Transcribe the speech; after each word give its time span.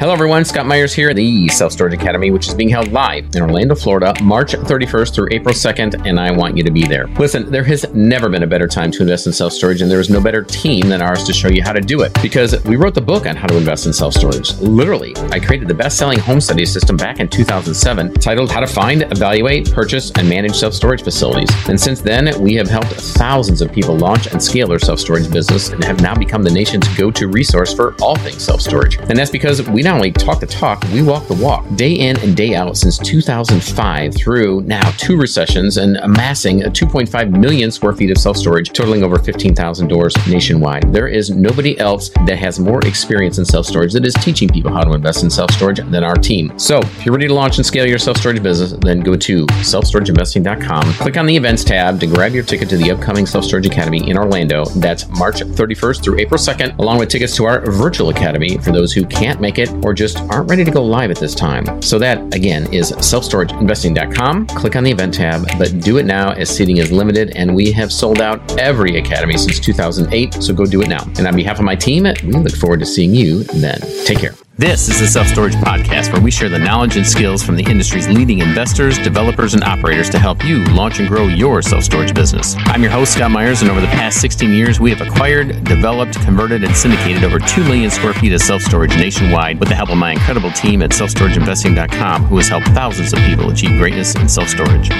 Hello, 0.00 0.14
everyone. 0.14 0.46
Scott 0.46 0.64
Meyers 0.64 0.94
here, 0.94 1.10
at 1.10 1.16
the 1.16 1.46
Self 1.48 1.72
Storage 1.72 1.92
Academy, 1.92 2.30
which 2.30 2.48
is 2.48 2.54
being 2.54 2.70
held 2.70 2.90
live 2.90 3.26
in 3.34 3.42
Orlando, 3.42 3.74
Florida, 3.74 4.14
March 4.22 4.52
31st 4.52 5.14
through 5.14 5.28
April 5.30 5.54
2nd, 5.54 6.06
and 6.06 6.18
I 6.18 6.30
want 6.30 6.56
you 6.56 6.62
to 6.62 6.70
be 6.70 6.86
there. 6.86 7.06
Listen, 7.18 7.50
there 7.50 7.64
has 7.64 7.84
never 7.92 8.30
been 8.30 8.42
a 8.42 8.46
better 8.46 8.66
time 8.66 8.90
to 8.92 9.02
invest 9.02 9.26
in 9.26 9.34
self 9.34 9.52
storage, 9.52 9.82
and 9.82 9.90
there 9.90 10.00
is 10.00 10.08
no 10.08 10.18
better 10.18 10.42
team 10.42 10.88
than 10.88 11.02
ours 11.02 11.24
to 11.24 11.34
show 11.34 11.48
you 11.48 11.62
how 11.62 11.74
to 11.74 11.82
do 11.82 12.00
it 12.00 12.16
because 12.22 12.64
we 12.64 12.76
wrote 12.76 12.94
the 12.94 13.00
book 13.02 13.26
on 13.26 13.36
how 13.36 13.46
to 13.46 13.58
invest 13.58 13.84
in 13.84 13.92
self 13.92 14.14
storage. 14.14 14.54
Literally, 14.60 15.14
I 15.32 15.38
created 15.38 15.68
the 15.68 15.74
best 15.74 15.98
selling 15.98 16.18
home 16.18 16.40
study 16.40 16.64
system 16.64 16.96
back 16.96 17.20
in 17.20 17.28
2007 17.28 18.14
titled 18.14 18.50
How 18.50 18.60
to 18.60 18.66
Find, 18.66 19.02
Evaluate, 19.02 19.70
Purchase, 19.70 20.12
and 20.12 20.26
Manage 20.26 20.56
Self 20.56 20.72
Storage 20.72 21.04
Facilities. 21.04 21.50
And 21.68 21.78
since 21.78 22.00
then, 22.00 22.40
we 22.40 22.54
have 22.54 22.70
helped 22.70 22.92
thousands 22.92 23.60
of 23.60 23.70
people 23.70 23.98
launch 23.98 24.28
and 24.28 24.42
scale 24.42 24.68
their 24.68 24.78
self 24.78 24.98
storage 24.98 25.30
business 25.30 25.68
and 25.68 25.84
have 25.84 26.00
now 26.00 26.14
become 26.14 26.42
the 26.42 26.50
nation's 26.50 26.88
go 26.96 27.10
to 27.10 27.28
resource 27.28 27.74
for 27.74 27.94
all 28.00 28.16
things 28.16 28.42
self 28.42 28.62
storage. 28.62 28.96
And 28.96 29.18
that's 29.18 29.30
because 29.30 29.68
we 29.68 29.82
not 29.90 29.96
only 29.96 30.12
talk 30.12 30.38
the 30.38 30.46
talk, 30.46 30.80
we 30.92 31.02
walk 31.02 31.26
the 31.26 31.34
walk 31.34 31.66
day 31.74 31.92
in 31.94 32.16
and 32.20 32.36
day 32.36 32.54
out 32.54 32.76
since 32.76 32.96
2005 32.98 34.14
through 34.14 34.60
now 34.60 34.88
two 34.92 35.16
recessions 35.16 35.78
and 35.78 35.96
amassing 35.96 36.60
2.5 36.60 37.36
million 37.36 37.72
square 37.72 37.92
feet 37.92 38.08
of 38.08 38.16
self 38.16 38.36
storage, 38.36 38.72
totaling 38.72 39.02
over 39.02 39.18
15,000 39.18 39.88
doors 39.88 40.14
nationwide. 40.28 40.92
There 40.92 41.08
is 41.08 41.30
nobody 41.30 41.76
else 41.80 42.08
that 42.24 42.38
has 42.38 42.60
more 42.60 42.78
experience 42.86 43.38
in 43.38 43.44
self 43.44 43.66
storage 43.66 43.92
that 43.94 44.06
is 44.06 44.14
teaching 44.14 44.48
people 44.48 44.70
how 44.70 44.84
to 44.84 44.92
invest 44.92 45.24
in 45.24 45.30
self 45.30 45.50
storage 45.50 45.80
than 45.90 46.04
our 46.04 46.14
team. 46.14 46.56
So 46.56 46.78
if 46.78 47.04
you're 47.04 47.12
ready 47.12 47.26
to 47.26 47.34
launch 47.34 47.56
and 47.56 47.66
scale 47.66 47.84
your 47.84 47.98
self 47.98 48.18
storage 48.18 48.40
business, 48.40 48.78
then 48.82 49.00
go 49.00 49.16
to 49.16 49.44
selfstorageinvesting.com, 49.46 50.92
click 50.94 51.16
on 51.16 51.26
the 51.26 51.36
events 51.36 51.64
tab 51.64 51.98
to 51.98 52.06
grab 52.06 52.32
your 52.32 52.44
ticket 52.44 52.68
to 52.68 52.76
the 52.76 52.92
upcoming 52.92 53.26
Self 53.26 53.44
Storage 53.44 53.66
Academy 53.66 54.08
in 54.08 54.16
Orlando. 54.16 54.66
That's 54.66 55.08
March 55.08 55.40
31st 55.40 56.04
through 56.04 56.20
April 56.20 56.38
2nd, 56.38 56.78
along 56.78 56.98
with 56.98 57.08
tickets 57.08 57.34
to 57.36 57.46
our 57.46 57.68
virtual 57.72 58.10
academy 58.10 58.56
for 58.58 58.70
those 58.70 58.92
who 58.92 59.04
can't 59.04 59.40
make 59.40 59.58
it 59.58 59.79
or 59.82 59.94
just 59.94 60.18
aren't 60.30 60.48
ready 60.48 60.64
to 60.64 60.70
go 60.70 60.84
live 60.84 61.10
at 61.10 61.18
this 61.18 61.34
time. 61.34 61.80
So 61.82 61.98
that 61.98 62.34
again 62.34 62.72
is 62.72 62.92
selfstorageinvesting.com. 62.92 64.46
Click 64.48 64.76
on 64.76 64.84
the 64.84 64.90
event 64.90 65.14
tab, 65.14 65.46
but 65.58 65.80
do 65.80 65.98
it 65.98 66.06
now 66.06 66.32
as 66.32 66.48
seating 66.48 66.78
is 66.78 66.92
limited 66.92 67.32
and 67.36 67.54
we 67.54 67.72
have 67.72 67.92
sold 67.92 68.20
out 68.20 68.58
every 68.58 68.98
academy 68.98 69.36
since 69.36 69.60
2008. 69.60 70.42
So 70.42 70.52
go 70.52 70.66
do 70.66 70.82
it 70.82 70.88
now. 70.88 71.04
And 71.18 71.26
on 71.26 71.36
behalf 71.36 71.58
of 71.58 71.64
my 71.64 71.76
team, 71.76 72.04
we 72.04 72.32
look 72.32 72.54
forward 72.54 72.80
to 72.80 72.86
seeing 72.86 73.14
you 73.14 73.44
then. 73.44 73.80
Take 74.04 74.18
care. 74.18 74.34
This 74.60 74.90
is 74.90 75.00
the 75.00 75.06
Self 75.06 75.26
Storage 75.26 75.54
Podcast, 75.54 76.12
where 76.12 76.20
we 76.20 76.30
share 76.30 76.50
the 76.50 76.58
knowledge 76.58 76.98
and 76.98 77.06
skills 77.06 77.42
from 77.42 77.56
the 77.56 77.62
industry's 77.62 78.06
leading 78.10 78.40
investors, 78.40 78.98
developers, 78.98 79.54
and 79.54 79.64
operators 79.64 80.10
to 80.10 80.18
help 80.18 80.44
you 80.44 80.62
launch 80.64 81.00
and 81.00 81.08
grow 81.08 81.28
your 81.28 81.62
self 81.62 81.82
storage 81.82 82.12
business. 82.12 82.56
I'm 82.66 82.82
your 82.82 82.92
host, 82.92 83.14
Scott 83.14 83.30
Meyers, 83.30 83.62
and 83.62 83.70
over 83.70 83.80
the 83.80 83.86
past 83.86 84.20
16 84.20 84.52
years, 84.52 84.78
we 84.78 84.90
have 84.90 85.00
acquired, 85.00 85.64
developed, 85.64 86.20
converted, 86.26 86.62
and 86.62 86.76
syndicated 86.76 87.24
over 87.24 87.38
2 87.38 87.64
million 87.64 87.90
square 87.90 88.12
feet 88.12 88.34
of 88.34 88.42
self 88.42 88.60
storage 88.60 88.94
nationwide 88.98 89.58
with 89.58 89.70
the 89.70 89.74
help 89.74 89.88
of 89.88 89.96
my 89.96 90.12
incredible 90.12 90.50
team 90.50 90.82
at 90.82 90.90
selfstorageinvesting.com, 90.90 92.26
who 92.26 92.36
has 92.36 92.48
helped 92.48 92.68
thousands 92.68 93.14
of 93.14 93.18
people 93.20 93.48
achieve 93.48 93.78
greatness 93.78 94.14
in 94.16 94.28
self 94.28 94.48
storage. 94.50 94.90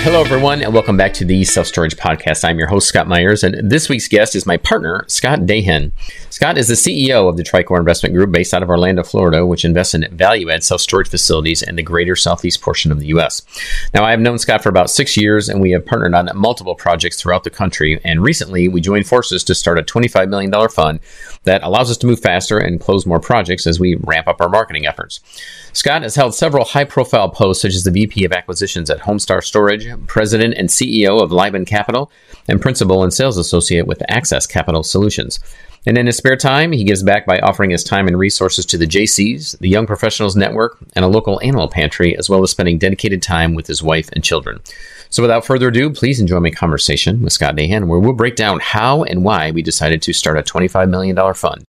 Hello, 0.00 0.20
everyone, 0.20 0.62
and 0.62 0.72
welcome 0.72 0.96
back 0.96 1.12
to 1.14 1.24
the 1.24 1.42
Self 1.42 1.66
Storage 1.66 1.96
Podcast. 1.96 2.44
I'm 2.44 2.56
your 2.56 2.68
host, 2.68 2.86
Scott 2.86 3.08
Meyers, 3.08 3.42
and 3.42 3.68
this 3.68 3.88
week's 3.88 4.06
guest 4.06 4.36
is 4.36 4.46
my 4.46 4.56
partner, 4.56 5.04
Scott 5.08 5.40
Dahin. 5.40 5.90
Scott 6.30 6.56
is 6.56 6.68
the 6.68 6.74
CEO 6.74 7.28
of 7.28 7.36
the 7.36 7.42
TriCore 7.42 7.80
Investment 7.80 8.14
Group 8.14 8.30
based 8.30 8.54
out 8.54 8.62
of 8.62 8.70
Orlando, 8.70 9.02
Florida, 9.08 9.46
which 9.46 9.64
invests 9.64 9.94
in 9.94 10.06
value 10.12 10.50
add 10.50 10.64
self 10.64 10.80
storage 10.80 11.08
facilities 11.08 11.62
in 11.62 11.76
the 11.76 11.82
greater 11.82 12.16
southeast 12.16 12.60
portion 12.60 12.92
of 12.92 13.00
the 13.00 13.06
U.S. 13.08 13.42
Now, 13.94 14.04
I 14.04 14.10
have 14.10 14.20
known 14.20 14.38
Scott 14.38 14.62
for 14.62 14.68
about 14.68 14.90
six 14.90 15.16
years, 15.16 15.48
and 15.48 15.60
we 15.60 15.70
have 15.72 15.86
partnered 15.86 16.14
on 16.14 16.30
multiple 16.34 16.74
projects 16.74 17.20
throughout 17.20 17.44
the 17.44 17.50
country. 17.50 18.00
And 18.04 18.22
recently, 18.22 18.68
we 18.68 18.80
joined 18.80 19.06
forces 19.06 19.44
to 19.44 19.54
start 19.54 19.78
a 19.78 19.82
$25 19.82 20.28
million 20.28 20.68
fund 20.68 21.00
that 21.44 21.62
allows 21.62 21.90
us 21.90 21.96
to 21.98 22.06
move 22.06 22.20
faster 22.20 22.58
and 22.58 22.80
close 22.80 23.06
more 23.06 23.20
projects 23.20 23.66
as 23.66 23.80
we 23.80 23.96
ramp 23.96 24.28
up 24.28 24.40
our 24.40 24.48
marketing 24.48 24.86
efforts. 24.86 25.20
Scott 25.72 26.02
has 26.02 26.14
held 26.14 26.34
several 26.34 26.64
high 26.64 26.84
profile 26.84 27.28
posts, 27.28 27.62
such 27.62 27.74
as 27.74 27.84
the 27.84 27.90
VP 27.90 28.24
of 28.24 28.32
Acquisitions 28.32 28.90
at 28.90 29.00
Homestar 29.00 29.42
Storage, 29.42 29.86
President 30.06 30.54
and 30.56 30.68
CEO 30.68 31.22
of 31.22 31.32
Liban 31.32 31.64
Capital, 31.64 32.10
and 32.48 32.60
Principal 32.60 33.02
and 33.02 33.12
Sales 33.12 33.36
Associate 33.36 33.86
with 33.86 34.02
Access 34.08 34.46
Capital 34.46 34.82
Solutions. 34.82 35.38
And 35.86 35.96
in 35.96 36.06
his 36.06 36.16
spare 36.16 36.36
time, 36.36 36.72
he 36.72 36.84
gives 36.84 37.02
back 37.02 37.24
by 37.24 37.38
offering 37.40 37.70
his 37.70 37.84
time 37.84 38.08
and 38.08 38.18
resources 38.18 38.66
to 38.66 38.78
the 38.78 38.86
Jaycees, 38.86 39.58
the 39.58 39.68
Young 39.68 39.86
Professionals 39.86 40.36
Network, 40.36 40.78
and 40.94 41.04
a 41.04 41.08
local 41.08 41.40
animal 41.42 41.68
pantry, 41.68 42.16
as 42.16 42.28
well 42.28 42.42
as 42.42 42.50
spending 42.50 42.78
dedicated 42.78 43.22
time 43.22 43.54
with 43.54 43.66
his 43.66 43.82
wife 43.82 44.08
and 44.12 44.22
children. 44.24 44.60
So 45.10 45.22
without 45.22 45.46
further 45.46 45.68
ado, 45.68 45.90
please 45.90 46.20
enjoy 46.20 46.40
my 46.40 46.50
conversation 46.50 47.22
with 47.22 47.32
Scott 47.32 47.56
Dahin, 47.56 47.86
where 47.86 47.98
we'll 47.98 48.12
break 48.12 48.36
down 48.36 48.60
how 48.60 49.04
and 49.04 49.24
why 49.24 49.50
we 49.50 49.62
decided 49.62 50.02
to 50.02 50.12
start 50.12 50.36
a 50.36 50.42
$25 50.42 50.90
million 50.90 51.16
fund. 51.34 51.64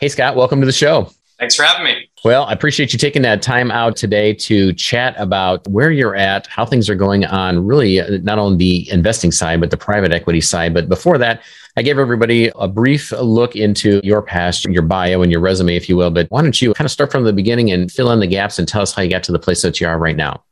Hey, 0.00 0.08
Scott, 0.08 0.36
welcome 0.36 0.60
to 0.60 0.66
the 0.66 0.72
show. 0.72 1.10
Thanks 1.38 1.56
for 1.56 1.62
having 1.62 1.84
me. 1.84 2.11
Well, 2.24 2.44
I 2.44 2.52
appreciate 2.52 2.92
you 2.92 3.00
taking 3.00 3.22
that 3.22 3.42
time 3.42 3.72
out 3.72 3.96
today 3.96 4.32
to 4.34 4.72
chat 4.74 5.16
about 5.18 5.66
where 5.66 5.90
you're 5.90 6.14
at, 6.14 6.46
how 6.46 6.64
things 6.64 6.88
are 6.88 6.94
going 6.94 7.24
on, 7.24 7.66
really, 7.66 8.00
uh, 8.00 8.18
not 8.22 8.38
only 8.38 8.56
the 8.58 8.90
investing 8.92 9.32
side, 9.32 9.58
but 9.58 9.72
the 9.72 9.76
private 9.76 10.12
equity 10.12 10.40
side. 10.40 10.72
But 10.72 10.88
before 10.88 11.18
that, 11.18 11.42
I 11.76 11.82
gave 11.82 11.98
everybody 11.98 12.52
a 12.54 12.68
brief 12.68 13.10
look 13.10 13.56
into 13.56 14.00
your 14.04 14.22
past, 14.22 14.64
your 14.66 14.82
bio, 14.82 15.22
and 15.22 15.32
your 15.32 15.40
resume, 15.40 15.74
if 15.74 15.88
you 15.88 15.96
will. 15.96 16.12
But 16.12 16.30
why 16.30 16.42
don't 16.42 16.60
you 16.62 16.72
kind 16.74 16.84
of 16.84 16.92
start 16.92 17.10
from 17.10 17.24
the 17.24 17.32
beginning 17.32 17.72
and 17.72 17.90
fill 17.90 18.12
in 18.12 18.20
the 18.20 18.28
gaps 18.28 18.60
and 18.60 18.68
tell 18.68 18.82
us 18.82 18.92
how 18.92 19.02
you 19.02 19.10
got 19.10 19.24
to 19.24 19.32
the 19.32 19.40
place 19.40 19.62
that 19.62 19.80
you 19.80 19.88
are 19.88 19.98
right 19.98 20.16
now? 20.16 20.44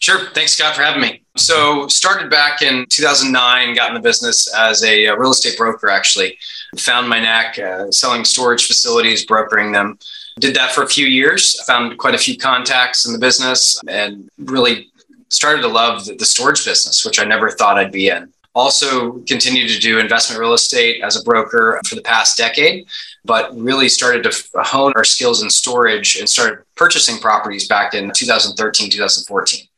Sure. 0.00 0.26
Thanks, 0.34 0.52
Scott, 0.52 0.76
for 0.76 0.82
having 0.82 1.00
me. 1.00 1.22
So, 1.36 1.88
started 1.88 2.30
back 2.30 2.62
in 2.62 2.86
2009, 2.88 3.74
got 3.74 3.88
in 3.88 3.94
the 3.94 4.00
business 4.00 4.52
as 4.54 4.84
a 4.84 5.10
real 5.16 5.32
estate 5.32 5.58
broker, 5.58 5.90
actually. 5.90 6.38
Found 6.76 7.08
my 7.08 7.18
knack 7.18 7.58
uh, 7.58 7.90
selling 7.90 8.24
storage 8.24 8.66
facilities, 8.66 9.26
brokering 9.26 9.72
them. 9.72 9.98
Did 10.38 10.54
that 10.56 10.72
for 10.72 10.82
a 10.82 10.88
few 10.88 11.06
years. 11.06 11.60
Found 11.64 11.98
quite 11.98 12.14
a 12.14 12.18
few 12.18 12.36
contacts 12.36 13.06
in 13.06 13.12
the 13.12 13.18
business 13.18 13.80
and 13.88 14.28
really 14.38 14.90
started 15.28 15.62
to 15.62 15.68
love 15.68 16.06
the, 16.06 16.24
storage 16.24 16.64
business, 16.64 17.04
which 17.04 17.20
I 17.20 17.24
never 17.24 17.50
thought 17.50 17.78
I'd 17.78 17.92
be 17.92 18.08
in. 18.08 18.32
Also, 18.54 19.18
continued 19.20 19.68
to 19.68 19.78
do 19.78 19.98
investment 19.98 20.40
real 20.40 20.54
estate 20.54 21.02
as 21.02 21.20
a 21.20 21.22
broker 21.22 21.80
for 21.86 21.94
the 21.94 22.02
past 22.02 22.36
decade, 22.36 22.86
but 23.24 23.56
really 23.56 23.88
started 23.88 24.22
to 24.24 24.62
hone 24.62 24.92
our 24.96 25.04
skills 25.04 25.42
in 25.42 25.50
storage 25.50 26.16
and 26.16 26.28
started 26.28 26.64
purchasing 26.74 27.18
properties 27.18 27.68
back 27.68 27.94
in 27.94 28.10
2013, 28.10 28.90
2014. 28.90 29.68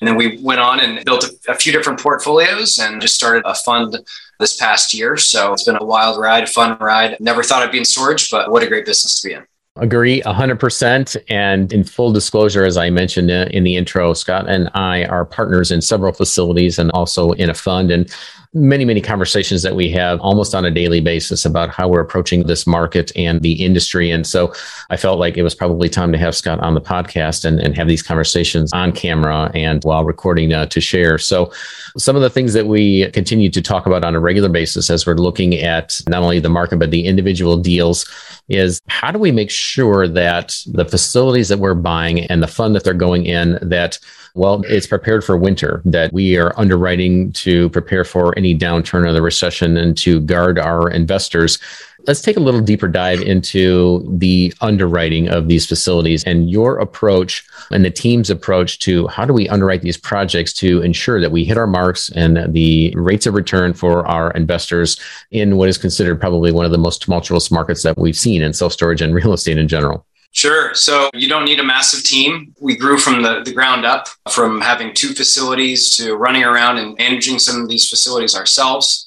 And 0.00 0.08
then 0.08 0.16
we 0.16 0.38
went 0.42 0.60
on 0.60 0.80
and 0.80 1.04
built 1.04 1.28
a, 1.48 1.54
few 1.54 1.72
different 1.72 2.00
portfolios 2.00 2.78
and 2.78 3.00
just 3.00 3.14
started 3.14 3.42
a 3.44 3.54
fund 3.54 3.96
this 4.38 4.56
past 4.56 4.92
year. 4.92 5.16
So 5.16 5.52
it's 5.52 5.64
been 5.64 5.76
a 5.76 5.84
wild 5.84 6.18
ride, 6.18 6.44
a 6.44 6.46
fun 6.46 6.76
ride. 6.78 7.16
Never 7.20 7.42
thought 7.42 7.62
I'd 7.62 7.72
be 7.72 7.78
in 7.78 7.84
storage, 7.84 8.30
but 8.30 8.50
what 8.50 8.62
a 8.62 8.66
great 8.66 8.86
business 8.86 9.20
to 9.20 9.28
be 9.28 9.34
in. 9.34 9.46
Agree 9.76 10.20
100%. 10.22 11.16
And 11.30 11.72
in 11.72 11.82
full 11.82 12.12
disclosure, 12.12 12.64
as 12.64 12.76
I 12.76 12.90
mentioned 12.90 13.30
in 13.30 13.64
the 13.64 13.76
intro, 13.76 14.12
Scott 14.12 14.46
and 14.48 14.68
I 14.74 15.06
are 15.06 15.24
partners 15.24 15.70
in 15.70 15.80
several 15.80 16.12
facilities 16.12 16.78
and 16.78 16.90
also 16.90 17.32
in 17.32 17.48
a 17.48 17.54
fund. 17.54 17.90
And 17.90 18.14
many, 18.54 18.84
many 18.84 19.00
conversations 19.00 19.62
that 19.62 19.74
we 19.74 19.88
have 19.90 20.20
almost 20.20 20.54
on 20.54 20.64
a 20.64 20.70
daily 20.70 21.00
basis 21.00 21.46
about 21.46 21.70
how 21.70 21.88
we're 21.88 22.00
approaching 22.00 22.42
this 22.42 22.66
market 22.66 23.10
and 23.16 23.40
the 23.40 23.64
industry. 23.64 24.10
And 24.10 24.26
so 24.26 24.52
I 24.90 24.98
felt 24.98 25.18
like 25.18 25.38
it 25.38 25.42
was 25.42 25.54
probably 25.54 25.88
time 25.88 26.12
to 26.12 26.18
have 26.18 26.36
Scott 26.36 26.60
on 26.60 26.74
the 26.74 26.80
podcast 26.80 27.46
and, 27.46 27.58
and 27.58 27.74
have 27.76 27.88
these 27.88 28.02
conversations 28.02 28.70
on 28.74 28.92
camera 28.92 29.50
and 29.54 29.82
while 29.84 30.04
recording 30.04 30.52
uh, 30.52 30.66
to 30.66 30.82
share. 30.82 31.16
So 31.16 31.50
some 31.96 32.14
of 32.14 32.20
the 32.20 32.28
things 32.28 32.52
that 32.52 32.66
we 32.66 33.10
continue 33.12 33.48
to 33.48 33.62
talk 33.62 33.86
about 33.86 34.04
on 34.04 34.14
a 34.14 34.20
regular 34.20 34.50
basis 34.50 34.90
as 34.90 35.06
we're 35.06 35.14
looking 35.14 35.54
at 35.54 35.98
not 36.06 36.22
only 36.22 36.38
the 36.38 36.50
market, 36.50 36.78
but 36.78 36.90
the 36.90 37.06
individual 37.06 37.56
deals 37.56 38.06
is 38.50 38.82
how 38.88 39.10
do 39.10 39.18
we 39.18 39.32
make 39.32 39.50
sure 39.50 40.06
that 40.06 40.54
the 40.66 40.84
facilities 40.84 41.48
that 41.48 41.58
we're 41.58 41.74
buying 41.74 42.20
and 42.26 42.42
the 42.42 42.48
fund 42.48 42.74
that 42.74 42.84
they're 42.84 42.92
going 42.92 43.24
in 43.24 43.58
that 43.62 43.98
well, 44.34 44.62
it's 44.66 44.86
prepared 44.86 45.24
for 45.24 45.36
winter, 45.36 45.82
that 45.84 46.12
we 46.12 46.38
are 46.38 46.58
underwriting 46.58 47.32
to 47.32 47.68
prepare 47.70 48.04
for 48.04 48.36
any 48.38 48.56
downturn 48.56 49.06
or 49.06 49.12
the 49.12 49.20
recession 49.20 49.76
and 49.76 49.96
to 49.98 50.20
guard 50.20 50.58
our 50.58 50.88
investors. 50.88 51.58
Let's 52.06 52.22
take 52.22 52.36
a 52.36 52.40
little 52.40 52.62
deeper 52.62 52.88
dive 52.88 53.20
into 53.20 54.04
the 54.18 54.52
underwriting 54.60 55.28
of 55.28 55.48
these 55.48 55.66
facilities 55.66 56.24
and 56.24 56.50
your 56.50 56.78
approach 56.78 57.44
and 57.70 57.84
the 57.84 57.90
team's 57.90 58.30
approach 58.30 58.80
to 58.80 59.06
how 59.06 59.24
do 59.24 59.32
we 59.32 59.48
underwrite 59.48 59.82
these 59.82 59.98
projects 59.98 60.52
to 60.54 60.82
ensure 60.82 61.20
that 61.20 61.30
we 61.30 61.44
hit 61.44 61.58
our 61.58 61.66
marks 61.66 62.10
and 62.10 62.52
the 62.52 62.92
rates 62.96 63.26
of 63.26 63.34
return 63.34 63.72
for 63.72 64.04
our 64.06 64.32
investors 64.32 64.98
in 65.30 65.56
what 65.56 65.68
is 65.68 65.78
considered 65.78 66.20
probably 66.20 66.50
one 66.50 66.64
of 66.64 66.72
the 66.72 66.78
most 66.78 67.02
tumultuous 67.02 67.50
markets 67.50 67.82
that 67.84 67.96
we've 67.98 68.16
seen 68.16 68.42
in 68.42 68.52
self 68.52 68.72
storage 68.72 69.02
and 69.02 69.14
real 69.14 69.32
estate 69.32 69.58
in 69.58 69.68
general. 69.68 70.04
Sure. 70.34 70.74
So 70.74 71.10
you 71.12 71.28
don't 71.28 71.44
need 71.44 71.60
a 71.60 71.64
massive 71.64 72.02
team. 72.02 72.54
We 72.58 72.74
grew 72.74 72.98
from 72.98 73.22
the, 73.22 73.42
the 73.44 73.52
ground 73.52 73.84
up, 73.84 74.08
from 74.30 74.62
having 74.62 74.94
two 74.94 75.08
facilities 75.08 75.94
to 75.96 76.16
running 76.16 76.42
around 76.42 76.78
and 76.78 76.96
managing 76.96 77.38
some 77.38 77.60
of 77.60 77.68
these 77.68 77.88
facilities 77.88 78.34
ourselves. 78.34 79.06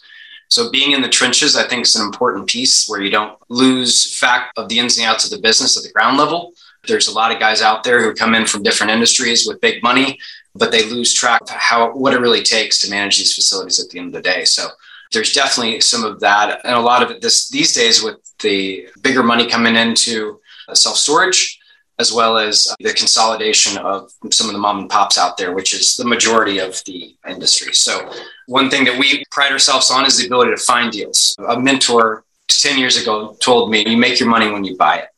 So 0.50 0.70
being 0.70 0.92
in 0.92 1.02
the 1.02 1.10
trenches, 1.10 1.56
I 1.56 1.68
think, 1.68 1.86
is 1.86 1.96
an 1.96 2.06
important 2.06 2.48
piece 2.48 2.88
where 2.88 3.02
you 3.02 3.10
don't 3.10 3.38
lose 3.50 4.18
fact 4.18 4.58
of 4.58 4.70
the 4.70 4.78
ins 4.78 4.98
and 4.98 5.08
outs 5.08 5.26
of 5.26 5.32
the 5.32 5.40
business 5.40 5.76
at 5.76 5.84
the 5.84 5.92
ground 5.92 6.18
level. 6.18 6.54
There's 6.88 7.08
a 7.08 7.14
lot 7.14 7.32
of 7.32 7.40
guys 7.40 7.64
out 7.64 7.84
there 7.84 8.04
who 8.04 8.14
come 8.14 8.36
in 8.36 8.46
from 8.46 8.62
different 8.62 8.92
industries 8.92 9.48
with 9.48 9.60
big 9.60 9.82
money, 9.82 10.20
but 10.54 10.72
they 10.72 10.88
lose 10.88 11.12
track 11.12 11.42
of 11.42 11.50
how 11.50 11.92
what 11.94 12.14
it 12.14 12.20
really 12.20 12.44
takes 12.44 12.80
to 12.82 12.90
manage 12.92 13.18
these 13.18 13.34
facilities 13.34 13.80
at 13.80 13.90
the 13.90 13.98
end 13.98 14.16
of 14.16 14.22
the 14.22 14.30
day. 14.30 14.46
So 14.46 14.68
there's 15.12 15.34
definitely 15.34 15.82
some 15.82 16.04
of 16.04 16.20
that, 16.20 16.62
and 16.64 16.76
a 16.76 16.80
lot 16.80 17.02
of 17.02 17.10
it 17.10 17.22
this 17.22 17.50
these 17.50 17.74
days 17.74 18.04
with 18.04 18.18
the 18.40 18.88
bigger 19.02 19.24
money 19.24 19.48
coming 19.48 19.76
into 19.76 20.40
Uh, 20.68 20.76
self 20.76 20.98
storage. 20.98 21.60
as 21.98 22.12
well 22.12 22.38
as 22.38 22.68
uh, 22.70 22.76
the 22.80 22.94
consolidation 22.94 23.78
of 23.78 24.12
some 24.30 24.48
of 24.48 24.54
the 24.54 24.60
mom 24.60 24.80
and 24.80 24.90
pops 24.90 25.18
out 25.18 25.38
there, 25.38 25.54
which 25.54 25.74
is 25.74 25.96
the 25.96 26.04
majority 26.04 26.58
of 26.58 26.82
the 26.86 27.16
industry. 27.26 27.74
So, 27.74 28.12
one 28.48 28.70
thing 28.70 28.84
that 28.86 29.00
we 29.00 29.24
pride 29.32 29.54
ourselves 29.54 29.90
on 29.92 30.06
is 30.06 30.18
the 30.18 30.26
ability 30.26 30.52
to 30.52 30.58
find 30.58 30.92
deals. 30.92 31.36
A 31.48 31.58
mentor 31.60 32.26
10 32.50 32.78
years 32.78 33.02
ago 33.02 33.38
told 33.40 33.72
me, 33.72 33.88
You 33.88 33.98
make 33.98 34.20
your 34.20 34.30
money 34.30 34.52
when 34.52 34.64
you 34.64 34.76
buy 34.76 34.98
it. 34.98 35.10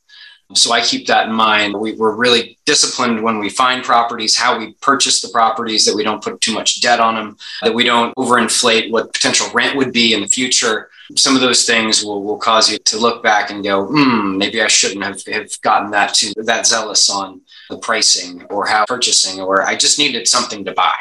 So 0.54 0.72
I 0.72 0.82
keep 0.82 1.08
that 1.08 1.28
in 1.28 1.34
mind. 1.34 1.78
We, 1.78 1.92
are 2.00 2.16
really 2.16 2.58
disciplined 2.66 3.22
when 3.22 3.40
we 3.40 3.50
find 3.50 3.84
properties, 3.84 4.38
how 4.38 4.58
we 4.58 4.74
purchase 4.76 5.20
the 5.20 5.28
properties, 5.28 5.86
that 5.86 5.96
we 5.96 6.04
don't 6.04 6.24
put 6.24 6.40
too 6.40 6.54
much 6.54 6.80
debt 6.80 7.02
on 7.02 7.16
them, 7.16 7.38
that 7.64 7.74
we 7.74 7.84
don't 7.84 8.16
overinflate 8.16 8.90
what 8.90 9.12
potential 9.12 9.48
rent 9.54 9.76
would 9.76 9.92
be 9.92 10.14
in 10.14 10.22
the 10.22 10.28
future. 10.28 10.90
Some 11.15 11.36
of 11.36 11.42
those 11.42 11.65
things 11.65 12.04
will, 12.04 12.24
will 12.24 12.38
cause 12.38 12.71
you 12.71 12.77
to 12.80 12.98
look 12.98 13.24
back 13.24 13.50
and 13.50 13.63
go, 13.63 13.86
hmm, 13.86 14.38
maybe 14.38 14.62
I 14.62 14.68
shouldn't 14.68 15.04
have, 15.04 15.25
have 15.27 15.62
gotten 15.62 15.92
that 15.92 16.13
to 16.15 16.33
that 16.44 16.68
zealous 16.68 17.09
on 17.09 17.42
the 17.69 17.77
pricing 17.77 18.44
or 18.50 18.65
how 18.65 18.86
purchasing, 18.86 19.39
or 19.39 19.63
I 19.63 19.75
just 19.75 20.00
needed 20.00 20.27
something 20.27 20.65
to 20.65 20.74
buy 20.74 20.95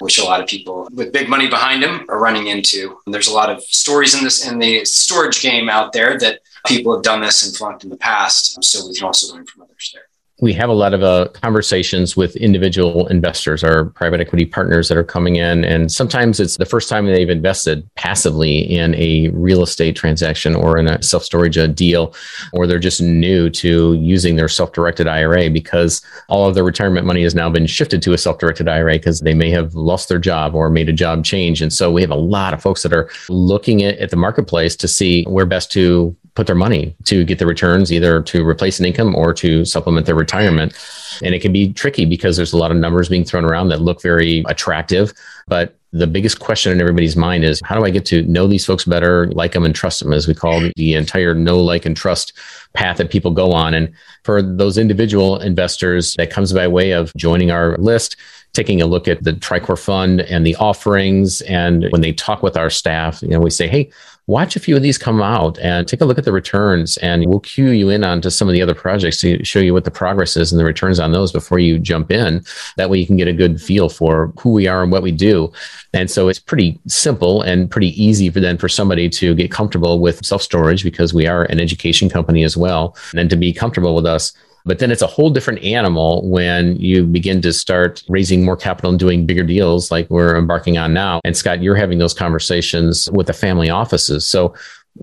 which 0.00 0.18
a 0.18 0.24
lot 0.24 0.40
of 0.40 0.46
people 0.46 0.88
with 0.92 1.12
big 1.12 1.28
money 1.28 1.48
behind 1.48 1.82
them 1.82 2.06
are 2.08 2.20
running 2.20 2.46
into. 2.46 2.96
And 3.04 3.12
there's 3.12 3.26
a 3.26 3.34
lot 3.34 3.50
of 3.50 3.60
stories 3.62 4.14
in 4.16 4.22
this 4.22 4.46
in 4.46 4.58
the 4.58 4.84
storage 4.84 5.42
game 5.42 5.68
out 5.68 5.92
there 5.92 6.16
that 6.18 6.40
people 6.66 6.94
have 6.94 7.02
done 7.02 7.20
this 7.20 7.44
and 7.44 7.56
flunked 7.56 7.82
in 7.82 7.90
the 7.90 7.96
past. 7.96 8.62
So 8.62 8.86
we 8.86 8.94
can 8.94 9.04
also 9.04 9.34
learn 9.34 9.44
from 9.44 9.62
others 9.62 9.90
there 9.92 10.07
we 10.40 10.52
have 10.52 10.68
a 10.68 10.74
lot 10.74 10.94
of 10.94 11.02
uh, 11.02 11.28
conversations 11.32 12.16
with 12.16 12.36
individual 12.36 13.08
investors, 13.08 13.64
our 13.64 13.86
private 13.86 14.20
equity 14.20 14.44
partners 14.44 14.88
that 14.88 14.96
are 14.96 15.04
coming 15.04 15.36
in. 15.36 15.64
And 15.64 15.90
sometimes 15.90 16.38
it's 16.38 16.56
the 16.56 16.64
first 16.64 16.88
time 16.88 17.06
they've 17.06 17.28
invested 17.28 17.88
passively 17.96 18.58
in 18.58 18.94
a 18.94 19.28
real 19.30 19.62
estate 19.62 19.96
transaction 19.96 20.54
or 20.54 20.78
in 20.78 20.86
a 20.86 21.02
self 21.02 21.24
storage 21.24 21.58
uh, 21.58 21.66
deal, 21.66 22.14
or 22.52 22.66
they're 22.66 22.78
just 22.78 23.02
new 23.02 23.50
to 23.50 23.94
using 23.94 24.36
their 24.36 24.48
self 24.48 24.72
directed 24.72 25.08
IRA 25.08 25.50
because 25.50 26.02
all 26.28 26.48
of 26.48 26.54
their 26.54 26.64
retirement 26.64 27.04
money 27.04 27.24
has 27.24 27.34
now 27.34 27.50
been 27.50 27.66
shifted 27.66 28.00
to 28.02 28.12
a 28.12 28.18
self 28.18 28.38
directed 28.38 28.68
IRA 28.68 28.92
because 28.94 29.20
they 29.20 29.34
may 29.34 29.50
have 29.50 29.74
lost 29.74 30.08
their 30.08 30.18
job 30.20 30.54
or 30.54 30.70
made 30.70 30.88
a 30.88 30.92
job 30.92 31.24
change. 31.24 31.60
And 31.60 31.72
so 31.72 31.90
we 31.90 32.00
have 32.00 32.10
a 32.10 32.16
lot 32.16 32.54
of 32.54 32.62
folks 32.62 32.84
that 32.84 32.92
are 32.92 33.10
looking 33.28 33.82
at, 33.82 33.98
at 33.98 34.10
the 34.10 34.16
marketplace 34.16 34.76
to 34.76 34.86
see 34.86 35.24
where 35.24 35.46
best 35.46 35.72
to 35.72 36.16
put 36.38 36.46
their 36.46 36.54
money 36.54 36.94
to 37.02 37.24
get 37.24 37.40
the 37.40 37.46
returns, 37.46 37.92
either 37.92 38.22
to 38.22 38.46
replace 38.46 38.78
an 38.78 38.86
income 38.86 39.12
or 39.16 39.34
to 39.34 39.64
supplement 39.64 40.06
their 40.06 40.14
retirement. 40.14 40.72
And 41.20 41.34
it 41.34 41.40
can 41.40 41.52
be 41.52 41.72
tricky 41.72 42.04
because 42.04 42.36
there's 42.36 42.52
a 42.52 42.56
lot 42.56 42.70
of 42.70 42.76
numbers 42.76 43.08
being 43.08 43.24
thrown 43.24 43.44
around 43.44 43.70
that 43.70 43.80
look 43.80 44.00
very 44.00 44.44
attractive. 44.46 45.12
But 45.48 45.74
the 45.92 46.06
biggest 46.06 46.40
question 46.40 46.70
in 46.70 46.80
everybody's 46.80 47.16
mind 47.16 47.44
is 47.44 47.60
how 47.64 47.74
do 47.74 47.84
I 47.84 47.90
get 47.90 48.04
to 48.06 48.22
know 48.22 48.46
these 48.46 48.66
folks 48.66 48.84
better, 48.84 49.28
like 49.28 49.52
them 49.52 49.64
and 49.64 49.74
trust 49.74 50.00
them, 50.00 50.12
as 50.12 50.28
we 50.28 50.34
call 50.34 50.60
the 50.76 50.94
entire 50.94 51.34
know, 51.34 51.58
like, 51.58 51.86
and 51.86 51.96
trust 51.96 52.32
path 52.74 52.98
that 52.98 53.10
people 53.10 53.30
go 53.30 53.52
on. 53.52 53.72
And 53.72 53.92
for 54.24 54.42
those 54.42 54.76
individual 54.76 55.38
investors, 55.40 56.14
that 56.14 56.30
comes 56.30 56.52
by 56.52 56.68
way 56.68 56.92
of 56.92 57.12
joining 57.16 57.50
our 57.50 57.76
list 57.78 58.16
taking 58.54 58.80
a 58.80 58.86
look 58.86 59.06
at 59.06 59.22
the 59.22 59.32
TriCore 59.32 59.78
Fund 59.78 60.22
and 60.22 60.44
the 60.44 60.56
offerings. 60.56 61.42
And 61.42 61.86
when 61.90 62.00
they 62.00 62.12
talk 62.12 62.42
with 62.42 62.56
our 62.56 62.70
staff, 62.70 63.22
you 63.22 63.28
know, 63.28 63.40
we 63.40 63.50
say, 63.50 63.68
hey, 63.68 63.90
watch 64.28 64.56
a 64.56 64.60
few 64.60 64.76
of 64.76 64.82
these 64.82 64.98
come 64.98 65.22
out 65.22 65.58
and 65.58 65.88
take 65.88 66.02
a 66.02 66.04
look 66.04 66.18
at 66.18 66.24
the 66.24 66.32
returns 66.32 66.98
and 66.98 67.26
we'll 67.26 67.40
cue 67.40 67.70
you 67.70 67.88
in 67.88 68.04
onto 68.04 68.28
some 68.28 68.46
of 68.46 68.52
the 68.52 68.60
other 68.60 68.74
projects 68.74 69.20
to 69.20 69.42
show 69.42 69.58
you 69.58 69.72
what 69.72 69.84
the 69.84 69.90
progress 69.90 70.36
is 70.36 70.52
and 70.52 70.60
the 70.60 70.64
returns 70.64 71.00
on 71.00 71.12
those 71.12 71.32
before 71.32 71.58
you 71.58 71.78
jump 71.78 72.10
in 72.12 72.44
that 72.76 72.90
way 72.90 72.98
you 72.98 73.06
can 73.06 73.16
get 73.16 73.26
a 73.26 73.32
good 73.32 73.60
feel 73.60 73.88
for 73.88 74.30
who 74.38 74.50
we 74.50 74.66
are 74.66 74.82
and 74.82 74.92
what 74.92 75.02
we 75.02 75.10
do 75.10 75.50
and 75.92 76.10
so 76.10 76.28
it's 76.28 76.38
pretty 76.38 76.78
simple 76.86 77.42
and 77.42 77.70
pretty 77.70 78.02
easy 78.02 78.30
for 78.30 78.40
then 78.40 78.58
for 78.58 78.68
somebody 78.68 79.08
to 79.08 79.34
get 79.34 79.50
comfortable 79.50 80.00
with 80.00 80.24
self 80.24 80.42
storage 80.42 80.82
because 80.82 81.14
we 81.14 81.26
are 81.26 81.44
an 81.44 81.60
education 81.60 82.08
company 82.08 82.44
as 82.44 82.56
well 82.56 82.96
and 83.10 83.18
then 83.18 83.28
to 83.28 83.36
be 83.36 83.52
comfortable 83.52 83.94
with 83.94 84.06
us 84.06 84.32
but 84.68 84.80
then 84.80 84.90
it's 84.90 85.00
a 85.00 85.06
whole 85.06 85.30
different 85.30 85.62
animal 85.64 86.28
when 86.28 86.76
you 86.76 87.06
begin 87.06 87.40
to 87.40 87.54
start 87.54 88.02
raising 88.08 88.44
more 88.44 88.56
capital 88.56 88.90
and 88.90 88.98
doing 88.98 89.24
bigger 89.24 89.42
deals 89.42 89.90
like 89.90 90.08
we're 90.10 90.36
embarking 90.36 90.76
on 90.76 90.92
now. 90.92 91.20
And 91.24 91.34
Scott, 91.34 91.62
you're 91.62 91.74
having 91.74 91.96
those 91.96 92.12
conversations 92.12 93.10
with 93.12 93.28
the 93.28 93.32
family 93.32 93.70
offices. 93.70 94.26
So 94.26 94.54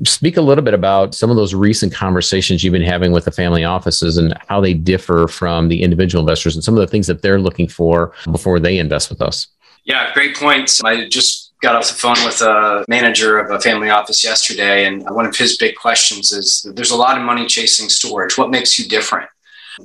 speak 0.05 0.37
a 0.37 0.41
little 0.41 0.63
bit 0.63 0.73
about 0.73 1.15
some 1.15 1.29
of 1.29 1.35
those 1.35 1.55
recent 1.55 1.93
conversations 1.93 2.63
you've 2.63 2.73
been 2.73 2.81
having 2.81 3.11
with 3.11 3.25
the 3.25 3.31
family 3.31 3.63
offices 3.63 4.17
and 4.17 4.37
how 4.47 4.59
they 4.61 4.73
differ 4.73 5.27
from 5.27 5.69
the 5.69 5.81
individual 5.81 6.21
investors 6.21 6.55
and 6.55 6.63
some 6.63 6.75
of 6.75 6.81
the 6.81 6.87
things 6.87 7.07
that 7.07 7.21
they're 7.21 7.39
looking 7.39 7.67
for 7.67 8.13
before 8.31 8.59
they 8.59 8.77
invest 8.77 9.09
with 9.09 9.21
us. 9.21 9.47
Yeah, 9.85 10.11
great 10.13 10.35
points. 10.35 10.83
I 10.83 11.07
just 11.07 11.53
got 11.61 11.75
off 11.75 11.87
the 11.87 11.93
phone 11.93 12.17
with 12.25 12.41
a 12.41 12.83
manager 12.87 13.37
of 13.37 13.51
a 13.51 13.59
family 13.59 13.89
office 13.89 14.23
yesterday, 14.23 14.85
and 14.85 15.03
one 15.03 15.25
of 15.25 15.35
his 15.35 15.57
big 15.57 15.75
questions 15.75 16.31
is 16.31 16.67
there's 16.73 16.91
a 16.91 16.95
lot 16.95 17.17
of 17.17 17.23
money 17.23 17.45
chasing 17.45 17.87
storage. 17.87 18.37
What 18.37 18.49
makes 18.49 18.79
you 18.79 18.87
different? 18.87 19.29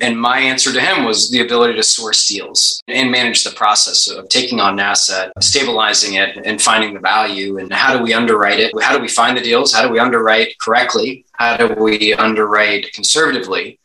And 0.00 0.18
my 0.18 0.38
answer 0.38 0.72
to 0.72 0.80
him 0.80 1.04
was 1.04 1.30
the 1.30 1.40
ability 1.40 1.74
to 1.74 1.82
source 1.82 2.28
deals 2.28 2.80
and 2.86 3.10
manage 3.10 3.42
the 3.42 3.50
process 3.50 4.08
of 4.08 4.28
taking 4.28 4.60
on 4.60 4.74
an 4.74 4.80
asset, 4.80 5.32
stabilizing 5.40 6.14
it, 6.14 6.38
and 6.44 6.62
finding 6.62 6.94
the 6.94 7.00
value. 7.00 7.58
And 7.58 7.72
how 7.72 7.96
do 7.96 8.02
we 8.02 8.14
underwrite 8.14 8.60
it? 8.60 8.72
How 8.80 8.96
do 8.96 9.02
we 9.02 9.08
find 9.08 9.36
the 9.36 9.42
deals? 9.42 9.72
How 9.72 9.82
do 9.82 9.90
we 9.90 9.98
underwrite 9.98 10.56
correctly? 10.60 11.24
How 11.32 11.56
do 11.56 11.74
we 11.74 12.14
underwrite 12.14 12.92
conservatively? 12.92 13.79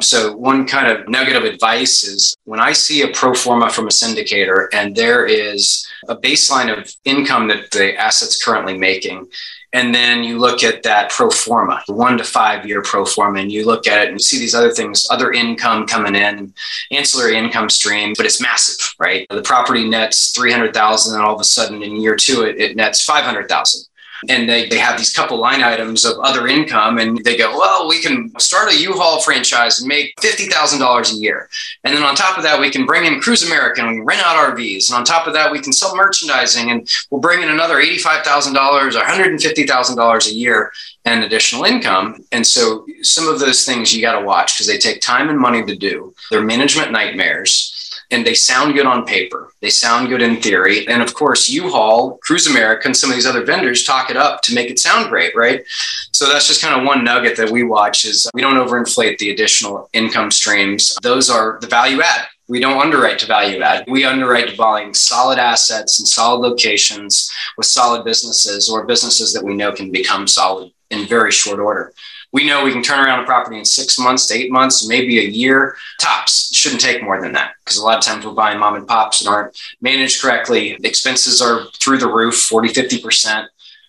So, 0.00 0.36
one 0.36 0.66
kind 0.66 0.88
of 0.88 1.08
nugget 1.08 1.36
of 1.36 1.44
advice 1.44 2.04
is 2.04 2.36
when 2.44 2.60
I 2.60 2.72
see 2.72 3.02
a 3.02 3.08
pro 3.08 3.32
forma 3.34 3.70
from 3.70 3.86
a 3.86 3.90
syndicator 3.90 4.68
and 4.72 4.94
there 4.94 5.24
is 5.24 5.86
a 6.08 6.16
baseline 6.16 6.76
of 6.76 6.92
income 7.04 7.48
that 7.48 7.70
the 7.70 7.96
asset's 7.96 8.42
currently 8.42 8.76
making, 8.76 9.28
and 9.72 9.94
then 9.94 10.22
you 10.22 10.38
look 10.38 10.62
at 10.62 10.82
that 10.82 11.10
pro 11.10 11.30
forma, 11.30 11.82
one 11.86 12.18
to 12.18 12.24
five 12.24 12.66
year 12.66 12.82
pro 12.82 13.04
forma, 13.04 13.40
and 13.40 13.50
you 13.50 13.64
look 13.64 13.86
at 13.86 14.02
it 14.02 14.08
and 14.08 14.14
you 14.14 14.22
see 14.22 14.38
these 14.38 14.54
other 14.54 14.70
things, 14.70 15.06
other 15.10 15.32
income 15.32 15.86
coming 15.86 16.14
in, 16.14 16.52
ancillary 16.90 17.36
income 17.36 17.68
stream, 17.68 18.14
but 18.16 18.26
it's 18.26 18.40
massive, 18.40 18.94
right? 18.98 19.26
The 19.30 19.42
property 19.42 19.88
nets 19.88 20.30
300,000 20.32 21.14
and 21.14 21.24
all 21.24 21.34
of 21.34 21.40
a 21.40 21.44
sudden 21.44 21.82
in 21.82 22.00
year 22.00 22.16
two, 22.16 22.42
it, 22.42 22.56
it 22.58 22.76
nets 22.76 23.02
500,000 23.02 23.86
and 24.28 24.48
they, 24.48 24.68
they 24.68 24.78
have 24.78 24.98
these 24.98 25.14
couple 25.14 25.38
line 25.38 25.62
items 25.62 26.04
of 26.04 26.18
other 26.18 26.46
income 26.46 26.98
and 26.98 27.18
they 27.24 27.36
go 27.36 27.50
well 27.56 27.88
we 27.88 28.00
can 28.00 28.30
start 28.38 28.72
a 28.72 28.78
u-haul 28.78 29.20
franchise 29.20 29.80
and 29.80 29.88
make 29.88 30.14
$50000 30.16 31.12
a 31.12 31.16
year. 31.16 31.48
And 31.84 31.94
then 31.94 32.02
on 32.02 32.14
top 32.14 32.36
of 32.36 32.42
that 32.42 32.60
we 32.60 32.70
can 32.70 32.86
bring 32.86 33.04
in 33.04 33.20
cruise 33.20 33.42
america 33.42 33.82
and 33.82 33.96
we 33.96 34.04
rent 34.04 34.24
out 34.24 34.36
rvs 34.54 34.88
and 34.90 34.98
on 34.98 35.04
top 35.04 35.26
of 35.26 35.32
that 35.34 35.52
we 35.52 35.60
can 35.60 35.72
sell 35.72 35.96
merchandising 35.96 36.70
and 36.70 36.88
we'll 37.10 37.20
bring 37.20 37.42
in 37.42 37.50
another 37.50 37.76
$85000 37.76 38.94
or 38.94 39.00
$150000 39.00 40.26
a 40.26 40.34
year 40.34 40.72
and 41.04 41.22
additional 41.22 41.64
income. 41.64 42.24
And 42.32 42.46
so 42.46 42.84
some 43.02 43.28
of 43.28 43.38
those 43.38 43.64
things 43.64 43.94
you 43.94 44.02
got 44.02 44.18
to 44.18 44.26
watch 44.26 44.54
because 44.54 44.66
they 44.66 44.76
take 44.76 45.00
time 45.00 45.30
and 45.30 45.38
money 45.38 45.64
to 45.64 45.76
do. 45.76 46.14
They're 46.30 46.42
management 46.42 46.90
nightmares 46.90 47.75
and 48.10 48.26
they 48.26 48.34
sound 48.34 48.74
good 48.74 48.86
on 48.86 49.04
paper. 49.04 49.52
They 49.60 49.70
sound 49.70 50.08
good 50.08 50.22
in 50.22 50.40
theory. 50.40 50.86
And 50.88 51.02
of 51.02 51.14
course, 51.14 51.48
U-Haul, 51.48 52.18
Cruise 52.22 52.46
America, 52.46 52.86
and 52.86 52.96
some 52.96 53.10
of 53.10 53.16
these 53.16 53.26
other 53.26 53.44
vendors 53.44 53.84
talk 53.84 54.10
it 54.10 54.16
up 54.16 54.42
to 54.42 54.54
make 54.54 54.70
it 54.70 54.78
sound 54.78 55.10
great, 55.10 55.34
right? 55.34 55.64
So 56.12 56.28
that's 56.28 56.46
just 56.46 56.62
kind 56.62 56.78
of 56.78 56.86
one 56.86 57.04
nugget 57.04 57.36
that 57.36 57.50
we 57.50 57.62
watch 57.62 58.04
is 58.04 58.30
we 58.32 58.42
don't 58.42 58.54
overinflate 58.54 59.18
the 59.18 59.30
additional 59.30 59.88
income 59.92 60.30
streams. 60.30 60.96
Those 61.02 61.28
are 61.28 61.58
the 61.60 61.66
value 61.66 62.00
add. 62.00 62.26
We 62.48 62.60
don't 62.60 62.80
underwrite 62.80 63.18
to 63.20 63.26
value 63.26 63.60
add. 63.60 63.84
We 63.88 64.04
underwrite 64.04 64.50
to 64.50 64.56
buying 64.56 64.94
solid 64.94 65.38
assets 65.38 65.98
and 65.98 66.06
solid 66.06 66.48
locations 66.48 67.32
with 67.56 67.66
solid 67.66 68.04
businesses 68.04 68.70
or 68.70 68.86
businesses 68.86 69.32
that 69.32 69.44
we 69.44 69.54
know 69.54 69.72
can 69.72 69.90
become 69.90 70.28
solid 70.28 70.70
in 70.90 71.08
very 71.08 71.32
short 71.32 71.58
order 71.58 71.92
we 72.36 72.46
know 72.46 72.62
we 72.62 72.70
can 72.70 72.82
turn 72.82 73.02
around 73.02 73.20
a 73.20 73.24
property 73.24 73.58
in 73.58 73.64
six 73.64 73.98
months 73.98 74.26
to 74.26 74.34
eight 74.34 74.52
months, 74.52 74.86
maybe 74.86 75.20
a 75.20 75.22
year 75.22 75.74
tops. 75.98 76.50
It 76.50 76.54
shouldn't 76.54 76.82
take 76.82 77.02
more 77.02 77.18
than 77.18 77.32
that 77.32 77.52
because 77.64 77.78
a 77.78 77.82
lot 77.82 77.96
of 77.96 78.04
times 78.04 78.26
we're 78.26 78.32
buying 78.32 78.58
mom 78.58 78.74
and 78.74 78.86
pops 78.86 79.20
that 79.20 79.30
aren't 79.30 79.58
managed 79.80 80.20
correctly. 80.20 80.76
Expenses 80.84 81.40
are 81.40 81.64
through 81.80 81.96
the 81.96 82.12
roof, 82.12 82.36
40, 82.36 82.68
50%. 82.68 83.46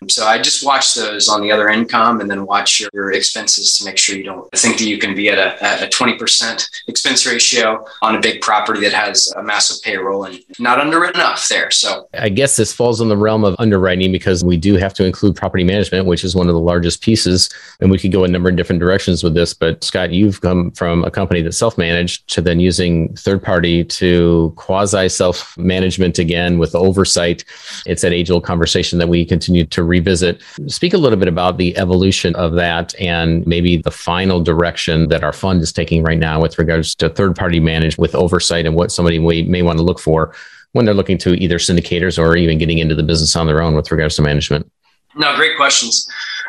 So 0.09 0.25
I 0.25 0.39
just 0.39 0.65
watch 0.65 0.93
those 0.93 1.27
on 1.27 1.41
the 1.41 1.51
other 1.51 1.69
income 1.69 2.21
and 2.21 2.29
then 2.29 2.45
watch 2.45 2.81
your 2.93 3.11
expenses 3.11 3.77
to 3.77 3.85
make 3.85 3.97
sure 3.97 4.15
you 4.15 4.23
don't 4.23 4.49
think 4.51 4.77
that 4.77 4.85
you 4.85 4.97
can 4.97 5.15
be 5.15 5.29
at 5.29 5.37
a, 5.37 5.63
at 5.63 5.81
a 5.81 5.87
20% 5.87 6.69
expense 6.87 7.25
ratio 7.25 7.85
on 8.01 8.15
a 8.15 8.19
big 8.19 8.41
property 8.41 8.79
that 8.81 8.93
has 8.93 9.31
a 9.37 9.43
massive 9.43 9.81
payroll 9.83 10.25
and 10.25 10.39
not 10.59 10.79
underwritten 10.79 11.19
enough 11.19 11.47
there. 11.47 11.71
So 11.71 12.07
I 12.13 12.29
guess 12.29 12.55
this 12.55 12.71
falls 12.71 13.01
in 13.01 13.09
the 13.09 13.17
realm 13.17 13.43
of 13.43 13.55
underwriting 13.59 14.11
because 14.11 14.43
we 14.43 14.57
do 14.57 14.75
have 14.75 14.93
to 14.95 15.05
include 15.05 15.35
property 15.35 15.63
management, 15.63 16.05
which 16.05 16.23
is 16.23 16.35
one 16.35 16.47
of 16.47 16.53
the 16.53 16.61
largest 16.61 17.01
pieces. 17.01 17.49
And 17.79 17.89
we 17.89 17.97
could 17.97 18.11
go 18.11 18.23
a 18.23 18.27
number 18.27 18.49
of 18.49 18.55
different 18.55 18.79
directions 18.79 19.23
with 19.23 19.33
this. 19.33 19.53
But 19.53 19.83
Scott, 19.83 20.11
you've 20.11 20.41
come 20.41 20.71
from 20.71 21.03
a 21.03 21.11
company 21.11 21.41
that's 21.41 21.57
self 21.57 21.77
managed 21.77 22.27
to 22.29 22.41
then 22.41 22.59
using 22.59 23.13
third 23.15 23.41
party 23.41 23.83
to 23.83 24.53
quasi 24.55 25.09
self 25.09 25.57
management 25.57 26.19
again 26.19 26.59
with 26.59 26.75
oversight. 26.75 27.43
It's 27.85 28.03
that 28.03 28.13
age 28.13 28.29
old 28.29 28.43
conversation 28.43 28.99
that 28.99 29.09
we 29.09 29.25
continue 29.25 29.65
to 29.65 29.83
revisit. 29.87 30.41
Speak 30.67 30.93
a 30.93 30.97
little 30.97 31.17
bit 31.17 31.27
about 31.27 31.57
the 31.57 31.75
evolution 31.77 32.35
of 32.35 32.53
that 32.53 32.93
and 32.99 33.45
maybe 33.47 33.77
the 33.77 33.91
final 33.91 34.41
direction 34.41 35.07
that 35.09 35.23
our 35.23 35.33
fund 35.33 35.61
is 35.61 35.73
taking 35.73 36.03
right 36.03 36.19
now 36.19 36.39
with 36.41 36.59
regards 36.59 36.93
to 36.95 37.09
third 37.09 37.35
party 37.35 37.59
managed 37.59 37.97
with 37.97 38.13
oversight 38.13 38.65
and 38.65 38.75
what 38.75 38.91
somebody 38.91 39.17
may, 39.19 39.43
may 39.43 39.61
want 39.61 39.79
to 39.79 39.83
look 39.83 39.99
for 39.99 40.33
when 40.73 40.85
they're 40.85 40.93
looking 40.93 41.17
to 41.17 41.33
either 41.41 41.57
syndicators 41.57 42.19
or 42.19 42.35
even 42.35 42.57
getting 42.57 42.77
into 42.77 42.93
the 42.93 43.03
business 43.03 43.35
on 43.35 43.47
their 43.47 43.61
own 43.63 43.73
with 43.75 43.89
regards 43.91 44.15
to 44.17 44.21
management. 44.21 44.69
No, 45.15 45.35
great 45.35 45.57
questions. 45.57 46.07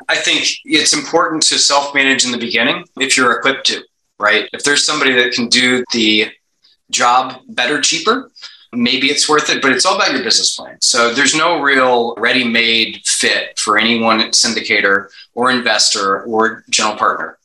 I 0.09 0.17
think 0.17 0.47
it's 0.65 0.93
important 0.93 1.43
to 1.45 1.59
self 1.59 1.95
manage 1.95 2.25
in 2.27 2.33
the 2.33 2.39
beginning 2.39 2.85
if 2.99 3.17
you're 3.17 3.33
equipped 3.33 3.67
to. 3.69 3.83
right? 4.19 4.49
If 4.53 4.65
there's 4.65 4.85
somebody 4.85 5.13
that 5.15 5.33
can 5.33 5.49
do 5.49 5.85
the 5.93 6.29
job 6.91 7.41
better, 7.49 7.81
cheaper, 7.81 8.31
maybe 8.73 9.09
it's 9.09 9.29
worth 9.29 9.51
it, 9.51 9.63
but 9.63 9.73
it's 9.73 9.87
all 9.87 9.97
about 9.97 10.13
your 10.13 10.23
business 10.23 10.57
plan. 10.57 10.79
So 10.81 11.13
there's 11.13 11.35
no 11.35 11.61
real 11.61 12.15
ready 12.17 12.45
made 12.45 13.03
fit 13.05 13.59
for 13.59 13.79
any 13.79 14.01
one 14.01 14.21
syndicator 14.31 15.09
or 15.35 15.51
investor 15.51 16.23
or 16.23 16.65
general 16.71 16.97
partner. 16.97 17.39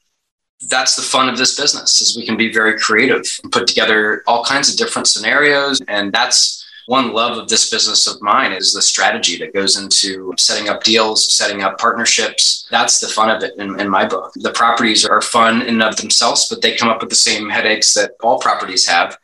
That's 0.70 0.96
the 0.96 1.01
fun 1.01 1.30
of 1.30 1.38
this 1.38 1.60
business 1.60 2.01
is 2.01 2.15
we 2.15 2.25
can 2.25 2.38
be 2.38 2.51
very 2.51 2.80
creative 2.80 3.25
and 3.44 3.51
put 3.51 3.68
together 3.68 4.24
all 4.27 4.44
kinds 4.46 4.70
of 4.70 4.77
different 4.77 5.08
scenarios. 5.08 5.82
And 5.88 6.12
that's 6.13 6.62
one 6.86 7.13
love 7.13 7.38
of 7.38 7.50
this 7.50 7.70
business 7.70 8.08
of 8.08 8.22
mine 8.22 8.52
is 8.52 8.74
the 8.74 8.82
strategy 8.82 9.38
that 9.38 9.54
goes 9.54 9.78
into 9.78 10.34
setting 10.38 10.70
up 10.70 10.84
deals, 10.84 11.32
setting 11.34 11.63
up 11.63 11.78
partnerships. 11.78 12.68
That's 12.70 13.00
the 13.00 13.08
fun 13.08 13.30
of 13.30 13.44
it 13.44 13.56
in, 13.58 13.80
in, 13.80 13.90
my 13.90 14.06
book. 14.06 14.34
The 14.36 14.52
properties 14.52 15.06
are 15.06 15.22
fun 15.22 15.62
in 15.62 15.82
of 15.82 15.96
themselves, 15.98 16.48
but 16.50 16.62
they 16.62 16.75
come 16.75 16.90
up 16.90 17.02
with 17.02 17.10
the 17.10 17.16
same 17.16 17.50
headaches 17.50 17.94
that 17.94 18.12
all 18.22 18.40
properties 18.40 18.88
have. 18.88 19.18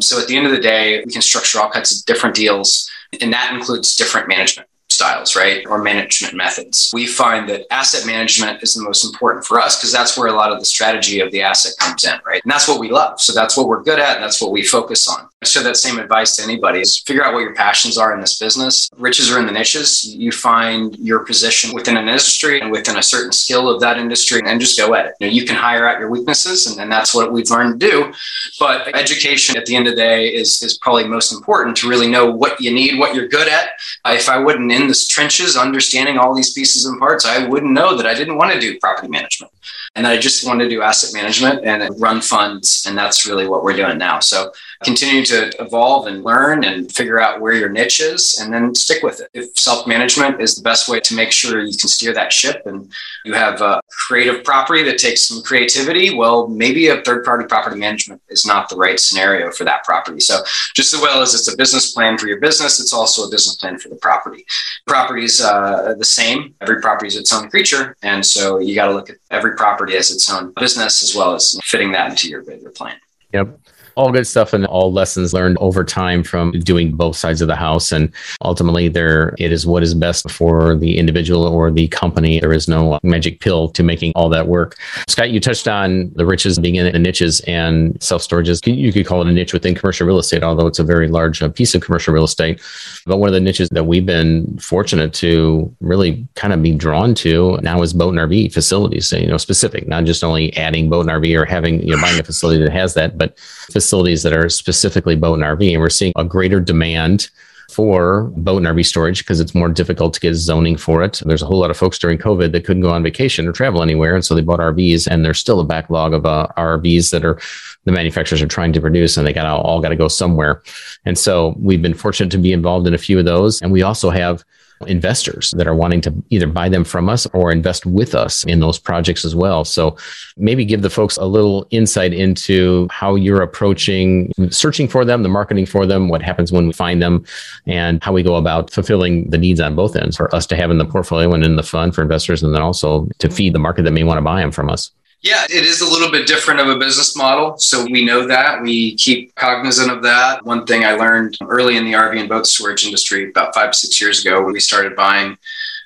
So 0.00 0.20
at 0.20 0.28
the 0.28 0.36
end 0.36 0.46
of 0.46 0.52
the 0.52 0.60
day, 0.60 1.02
we 1.04 1.12
can 1.12 1.22
structure 1.22 1.60
all 1.60 1.70
kinds 1.70 1.98
of 1.98 2.04
different 2.06 2.34
deals, 2.34 2.90
and 3.20 3.32
that 3.32 3.54
includes 3.54 3.96
different 3.96 4.28
management 4.28 4.68
styles, 4.96 5.36
right? 5.36 5.64
Or 5.66 5.82
management 5.82 6.34
methods. 6.34 6.90
We 6.92 7.06
find 7.06 7.48
that 7.50 7.66
asset 7.70 8.06
management 8.06 8.62
is 8.62 8.74
the 8.74 8.82
most 8.82 9.04
important 9.04 9.44
for 9.44 9.60
us 9.60 9.76
because 9.76 9.92
that's 9.92 10.16
where 10.16 10.28
a 10.28 10.32
lot 10.32 10.50
of 10.50 10.58
the 10.58 10.64
strategy 10.64 11.20
of 11.20 11.30
the 11.32 11.42
asset 11.42 11.72
comes 11.78 12.04
in, 12.04 12.18
right? 12.24 12.40
And 12.42 12.50
that's 12.50 12.66
what 12.66 12.80
we 12.80 12.90
love. 12.90 13.20
So 13.20 13.32
that's 13.32 13.56
what 13.56 13.68
we're 13.68 13.82
good 13.82 14.00
at. 14.00 14.16
And 14.16 14.24
that's 14.24 14.40
what 14.40 14.52
we 14.52 14.64
focus 14.64 15.06
on. 15.06 15.28
I 15.42 15.46
share 15.46 15.62
that 15.64 15.76
same 15.76 15.98
advice 15.98 16.34
to 16.36 16.42
anybody 16.42 16.80
is 16.80 16.98
figure 17.00 17.22
out 17.22 17.34
what 17.34 17.40
your 17.40 17.54
passions 17.54 17.98
are 17.98 18.14
in 18.14 18.20
this 18.20 18.38
business. 18.38 18.88
Riches 18.96 19.30
are 19.30 19.38
in 19.38 19.44
the 19.44 19.52
niches. 19.52 20.06
You 20.06 20.32
find 20.32 20.96
your 20.98 21.24
position 21.24 21.74
within 21.74 21.98
an 21.98 22.08
industry 22.08 22.60
and 22.60 22.70
within 22.70 22.96
a 22.96 23.02
certain 23.02 23.32
skill 23.32 23.68
of 23.68 23.80
that 23.82 23.98
industry 23.98 24.40
and 24.44 24.58
just 24.58 24.78
go 24.78 24.94
at 24.94 25.06
it. 25.06 25.14
You, 25.20 25.26
know, 25.26 25.32
you 25.34 25.44
can 25.44 25.56
hire 25.56 25.86
out 25.86 25.98
your 25.98 26.08
weaknesses 26.08 26.66
and, 26.66 26.80
and 26.80 26.90
that's 26.90 27.14
what 27.14 27.32
we've 27.32 27.50
learned 27.50 27.78
to 27.80 27.90
do. 27.90 28.12
But 28.58 28.96
education 28.96 29.58
at 29.58 29.66
the 29.66 29.76
end 29.76 29.88
of 29.88 29.92
the 29.92 30.00
day 30.00 30.28
is, 30.28 30.62
is 30.62 30.78
probably 30.78 31.04
most 31.04 31.32
important 31.32 31.76
to 31.78 31.88
really 31.88 32.08
know 32.08 32.30
what 32.30 32.58
you 32.58 32.72
need, 32.72 32.98
what 32.98 33.14
you're 33.14 33.28
good 33.28 33.48
at. 33.48 33.70
If 34.06 34.28
I 34.30 34.38
wouldn't 34.38 34.72
in 34.72 34.85
the 34.88 35.06
trenches, 35.08 35.56
understanding 35.56 36.18
all 36.18 36.34
these 36.34 36.52
pieces 36.52 36.86
and 36.86 36.98
parts, 36.98 37.24
I 37.24 37.46
wouldn't 37.46 37.72
know 37.72 37.96
that 37.96 38.06
I 38.06 38.14
didn't 38.14 38.36
want 38.36 38.52
to 38.52 38.60
do 38.60 38.78
property 38.78 39.08
management 39.08 39.52
and 39.96 40.06
I 40.06 40.18
just 40.18 40.46
wanted 40.46 40.64
to 40.64 40.70
do 40.70 40.82
asset 40.82 41.14
management 41.14 41.64
and 41.64 41.88
run 42.00 42.20
funds. 42.20 42.84
And 42.86 42.96
that's 42.96 43.26
really 43.26 43.48
what 43.48 43.64
we're 43.64 43.76
doing 43.76 43.96
now. 43.96 44.20
So 44.20 44.52
continue 44.84 45.24
to 45.24 45.50
evolve 45.58 46.06
and 46.06 46.22
learn 46.22 46.64
and 46.64 46.92
figure 46.92 47.18
out 47.18 47.40
where 47.40 47.54
your 47.54 47.70
niche 47.70 48.00
is 48.00 48.38
and 48.38 48.52
then 48.52 48.74
stick 48.74 49.02
with 49.02 49.20
it. 49.20 49.30
If 49.32 49.56
self 49.58 49.86
management 49.86 50.40
is 50.40 50.54
the 50.54 50.62
best 50.62 50.90
way 50.90 51.00
to 51.00 51.14
make 51.14 51.32
sure 51.32 51.60
you 51.60 51.76
can 51.76 51.88
steer 51.88 52.12
that 52.12 52.30
ship 52.30 52.66
and 52.66 52.92
you 53.24 53.32
have 53.32 53.62
a 53.62 53.80
creative 53.88 54.44
property 54.44 54.82
that 54.82 54.98
takes 54.98 55.26
some 55.26 55.42
creativity, 55.42 56.14
well, 56.14 56.46
maybe 56.46 56.88
a 56.88 57.00
third 57.02 57.24
party 57.24 57.46
property 57.46 57.78
management 57.78 58.20
is 58.28 58.44
not 58.44 58.68
the 58.68 58.76
right 58.76 59.00
scenario 59.00 59.50
for 59.50 59.64
that 59.64 59.82
property. 59.84 60.20
So 60.20 60.42
just 60.74 60.92
as 60.92 61.00
well 61.00 61.22
as 61.22 61.32
it's 61.32 61.50
a 61.52 61.56
business 61.56 61.92
plan 61.92 62.18
for 62.18 62.26
your 62.26 62.40
business, 62.40 62.80
it's 62.80 62.92
also 62.92 63.26
a 63.26 63.30
business 63.30 63.56
plan 63.56 63.78
for 63.78 63.88
the 63.88 63.96
property. 63.96 64.44
Property 64.86 65.24
is 65.24 65.40
uh, 65.40 65.94
the 65.98 66.04
same. 66.04 66.54
Every 66.60 66.80
property 66.80 67.08
is 67.08 67.16
its 67.16 67.32
own 67.32 67.48
creature. 67.50 67.96
And 68.02 68.24
so 68.24 68.58
you 68.58 68.74
got 68.74 68.86
to 68.86 68.92
look 68.92 69.10
at 69.10 69.16
every 69.30 69.56
property 69.56 69.96
as 69.96 70.10
its 70.10 70.30
own 70.30 70.52
business 70.56 71.02
as 71.02 71.14
well 71.14 71.34
as 71.34 71.58
fitting 71.64 71.92
that 71.92 72.10
into 72.10 72.28
your 72.28 72.42
bigger 72.42 72.70
plan. 72.70 72.96
Yep 73.32 73.58
all 73.96 74.12
good 74.12 74.26
stuff 74.26 74.52
and 74.52 74.66
all 74.66 74.92
lessons 74.92 75.32
learned 75.32 75.56
over 75.58 75.82
time 75.82 76.22
from 76.22 76.52
doing 76.60 76.92
both 76.92 77.16
sides 77.16 77.40
of 77.40 77.48
the 77.48 77.56
house. 77.56 77.92
And 77.92 78.12
ultimately, 78.42 78.88
there 78.88 79.34
it 79.38 79.50
is 79.50 79.66
what 79.66 79.82
is 79.82 79.94
best 79.94 80.30
for 80.30 80.76
the 80.76 80.98
individual 80.98 81.44
or 81.46 81.70
the 81.70 81.88
company. 81.88 82.38
There 82.38 82.52
is 82.52 82.68
no 82.68 82.98
magic 83.02 83.40
pill 83.40 83.70
to 83.70 83.82
making 83.82 84.12
all 84.14 84.28
that 84.28 84.48
work. 84.48 84.76
Scott, 85.08 85.30
you 85.30 85.40
touched 85.40 85.66
on 85.66 86.12
the 86.14 86.26
riches 86.26 86.58
being 86.58 86.74
in 86.74 86.92
the 86.92 86.98
niches 86.98 87.40
and 87.40 88.00
self 88.02 88.22
storages. 88.22 88.60
You 88.66 88.92
could 88.92 89.06
call 89.06 89.22
it 89.22 89.28
a 89.28 89.32
niche 89.32 89.54
within 89.54 89.74
commercial 89.74 90.06
real 90.06 90.18
estate, 90.18 90.42
although 90.42 90.66
it's 90.66 90.78
a 90.78 90.84
very 90.84 91.08
large 91.08 91.42
uh, 91.42 91.48
piece 91.48 91.74
of 91.74 91.82
commercial 91.82 92.12
real 92.12 92.24
estate. 92.24 92.60
But 93.06 93.16
one 93.16 93.28
of 93.28 93.34
the 93.34 93.40
niches 93.40 93.70
that 93.70 93.84
we've 93.84 94.06
been 94.06 94.58
fortunate 94.58 95.14
to 95.14 95.74
really 95.80 96.26
kind 96.34 96.52
of 96.52 96.62
be 96.62 96.74
drawn 96.74 97.14
to 97.16 97.58
now 97.62 97.80
is 97.80 97.94
boat 97.94 98.10
and 98.10 98.18
RV 98.18 98.52
facilities. 98.52 99.08
So, 99.08 99.16
you 99.16 99.26
know, 99.26 99.38
specific, 99.38 99.88
not 99.88 100.04
just 100.04 100.22
only 100.22 100.54
adding 100.58 100.90
boat 100.90 101.08
and 101.08 101.10
RV 101.10 101.40
or 101.40 101.46
having 101.46 101.80
you 101.80 101.96
know 101.96 102.02
buying 102.02 102.20
a 102.20 102.22
facility 102.22 102.62
that 102.62 102.72
has 102.72 102.92
that, 102.92 103.16
but 103.16 103.38
facilities 103.38 103.85
that 103.90 104.32
are 104.32 104.48
specifically 104.48 105.16
boat 105.16 105.34
and 105.34 105.42
RV. 105.42 105.72
And 105.72 105.80
we're 105.80 105.90
seeing 105.90 106.12
a 106.16 106.24
greater 106.24 106.60
demand 106.60 107.30
for 107.70 108.24
boat 108.36 108.58
and 108.58 108.66
RV 108.66 108.86
storage 108.86 109.18
because 109.18 109.40
it's 109.40 109.54
more 109.54 109.68
difficult 109.68 110.14
to 110.14 110.20
get 110.20 110.34
zoning 110.34 110.76
for 110.76 111.02
it. 111.02 111.20
There's 111.24 111.42
a 111.42 111.46
whole 111.46 111.58
lot 111.58 111.70
of 111.70 111.76
folks 111.76 111.98
during 111.98 112.18
COVID 112.18 112.52
that 112.52 112.64
couldn't 112.64 112.82
go 112.82 112.90
on 112.90 113.02
vacation 113.02 113.46
or 113.46 113.52
travel 113.52 113.82
anywhere. 113.82 114.14
And 114.14 114.24
so 114.24 114.34
they 114.34 114.42
bought 114.42 114.60
RVs 114.60 115.08
and 115.08 115.24
there's 115.24 115.40
still 115.40 115.60
a 115.60 115.64
backlog 115.64 116.14
of 116.14 116.26
uh, 116.26 116.46
RVs 116.56 117.10
that 117.10 117.24
are 117.24 117.40
the 117.84 117.92
manufacturers 117.92 118.42
are 118.42 118.46
trying 118.46 118.72
to 118.72 118.80
produce 118.80 119.16
and 119.16 119.26
they 119.26 119.32
got 119.32 119.46
all 119.46 119.80
got 119.80 119.88
to 119.88 119.96
go 119.96 120.08
somewhere. 120.08 120.62
And 121.04 121.18
so 121.18 121.54
we've 121.58 121.82
been 121.82 121.94
fortunate 121.94 122.30
to 122.30 122.38
be 122.38 122.52
involved 122.52 122.86
in 122.86 122.94
a 122.94 122.98
few 122.98 123.18
of 123.18 123.24
those. 123.24 123.60
And 123.62 123.72
we 123.72 123.82
also 123.82 124.10
have 124.10 124.44
investors 124.86 125.52
that 125.56 125.66
are 125.66 125.74
wanting 125.74 126.00
to 126.02 126.14
either 126.30 126.46
buy 126.46 126.68
them 126.68 126.84
from 126.84 127.08
us 127.08 127.26
or 127.32 127.50
invest 127.50 127.86
with 127.86 128.14
us 128.14 128.44
in 128.44 128.60
those 128.60 128.78
projects 128.78 129.24
as 129.24 129.34
well. 129.34 129.64
So 129.64 129.96
maybe 130.36 130.64
give 130.64 130.82
the 130.82 130.90
folks 130.90 131.16
a 131.16 131.24
little 131.24 131.66
insight 131.70 132.12
into 132.12 132.86
how 132.90 133.14
you're 133.14 133.42
approaching 133.42 134.32
searching 134.50 134.88
for 134.88 135.04
them, 135.04 135.22
the 135.22 135.28
marketing 135.28 135.66
for 135.66 135.86
them, 135.86 136.08
what 136.08 136.22
happens 136.22 136.52
when 136.52 136.66
we 136.66 136.72
find 136.72 137.00
them, 137.02 137.24
and 137.66 138.02
how 138.02 138.12
we 138.12 138.22
go 138.22 138.36
about 138.36 138.70
fulfilling 138.70 139.30
the 139.30 139.38
needs 139.38 139.60
on 139.60 139.74
both 139.74 139.96
ends 139.96 140.16
for 140.16 140.34
us 140.34 140.46
to 140.46 140.56
have 140.56 140.70
in 140.70 140.78
the 140.78 140.84
portfolio 140.84 141.32
and 141.32 141.44
in 141.44 141.56
the 141.56 141.62
fund 141.62 141.94
for 141.94 142.02
investors, 142.02 142.42
and 142.42 142.54
then 142.54 142.62
also 142.62 143.08
to 143.18 143.30
feed 143.30 143.54
the 143.54 143.58
market 143.58 143.82
that 143.82 143.92
may 143.92 144.04
want 144.04 144.18
to 144.18 144.22
buy 144.22 144.40
them 144.40 144.52
from 144.52 144.68
us. 144.68 144.90
Yeah, 145.22 145.44
it 145.44 145.64
is 145.64 145.80
a 145.80 145.88
little 145.88 146.10
bit 146.10 146.26
different 146.26 146.60
of 146.60 146.68
a 146.68 146.78
business 146.78 147.16
model. 147.16 147.56
So 147.58 147.84
we 147.84 148.04
know 148.04 148.26
that. 148.26 148.62
We 148.62 148.94
keep 148.96 149.34
cognizant 149.34 149.90
of 149.90 150.02
that. 150.02 150.44
One 150.44 150.66
thing 150.66 150.84
I 150.84 150.92
learned 150.92 151.36
early 151.42 151.76
in 151.76 151.84
the 151.84 151.94
RV 151.94 152.20
and 152.20 152.28
boat 152.28 152.46
storage 152.46 152.84
industry 152.84 153.30
about 153.30 153.54
five, 153.54 153.74
six 153.74 154.00
years 154.00 154.24
ago 154.24 154.42
when 154.44 154.52
we 154.52 154.60
started 154.60 154.94
buying 154.94 155.36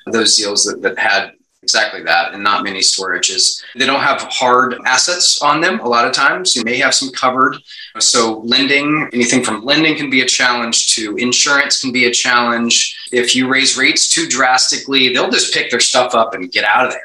those 0.07 0.37
deals 0.37 0.65
that, 0.65 0.83
that 0.83 0.99
had 0.99 1.33
exactly 1.63 2.03
that 2.03 2.33
and 2.33 2.43
not 2.43 2.65
many 2.65 2.81
storages. 2.81 3.63
They 3.77 3.87
don't 3.87 4.03
have 4.03 4.23
hard 4.23 4.77
assets 4.87 5.41
on 5.41 5.61
them 5.61 5.79
a 5.81 5.89
lot 5.89 6.07
of 6.07 6.13
times. 6.13 6.57
You 6.57 6.65
may 6.65 6.79
have 6.79 6.95
some 6.95 7.11
covered. 7.13 7.57
So 7.99 8.41
lending, 8.45 9.09
anything 9.13 9.45
from 9.45 9.65
lending 9.65 9.97
can 9.97 10.11
be 10.11 10.23
a 10.23 10.27
challenge 10.27 10.95
to 10.97 11.17
insurance 11.17 11.81
can 11.81 11.93
be 11.93 12.07
a 12.07 12.11
challenge. 12.11 12.99
If 13.13 13.37
you 13.37 13.49
raise 13.49 13.77
rates 13.77 14.13
too 14.13 14.27
drastically, 14.27 15.13
they'll 15.13 15.31
just 15.31 15.55
pick 15.55 15.71
their 15.71 15.81
stuff 15.81 16.15
up 16.15 16.35
and 16.35 16.51
get 16.51 16.65
out 16.65 16.87
of 16.87 16.93
there. 16.93 17.03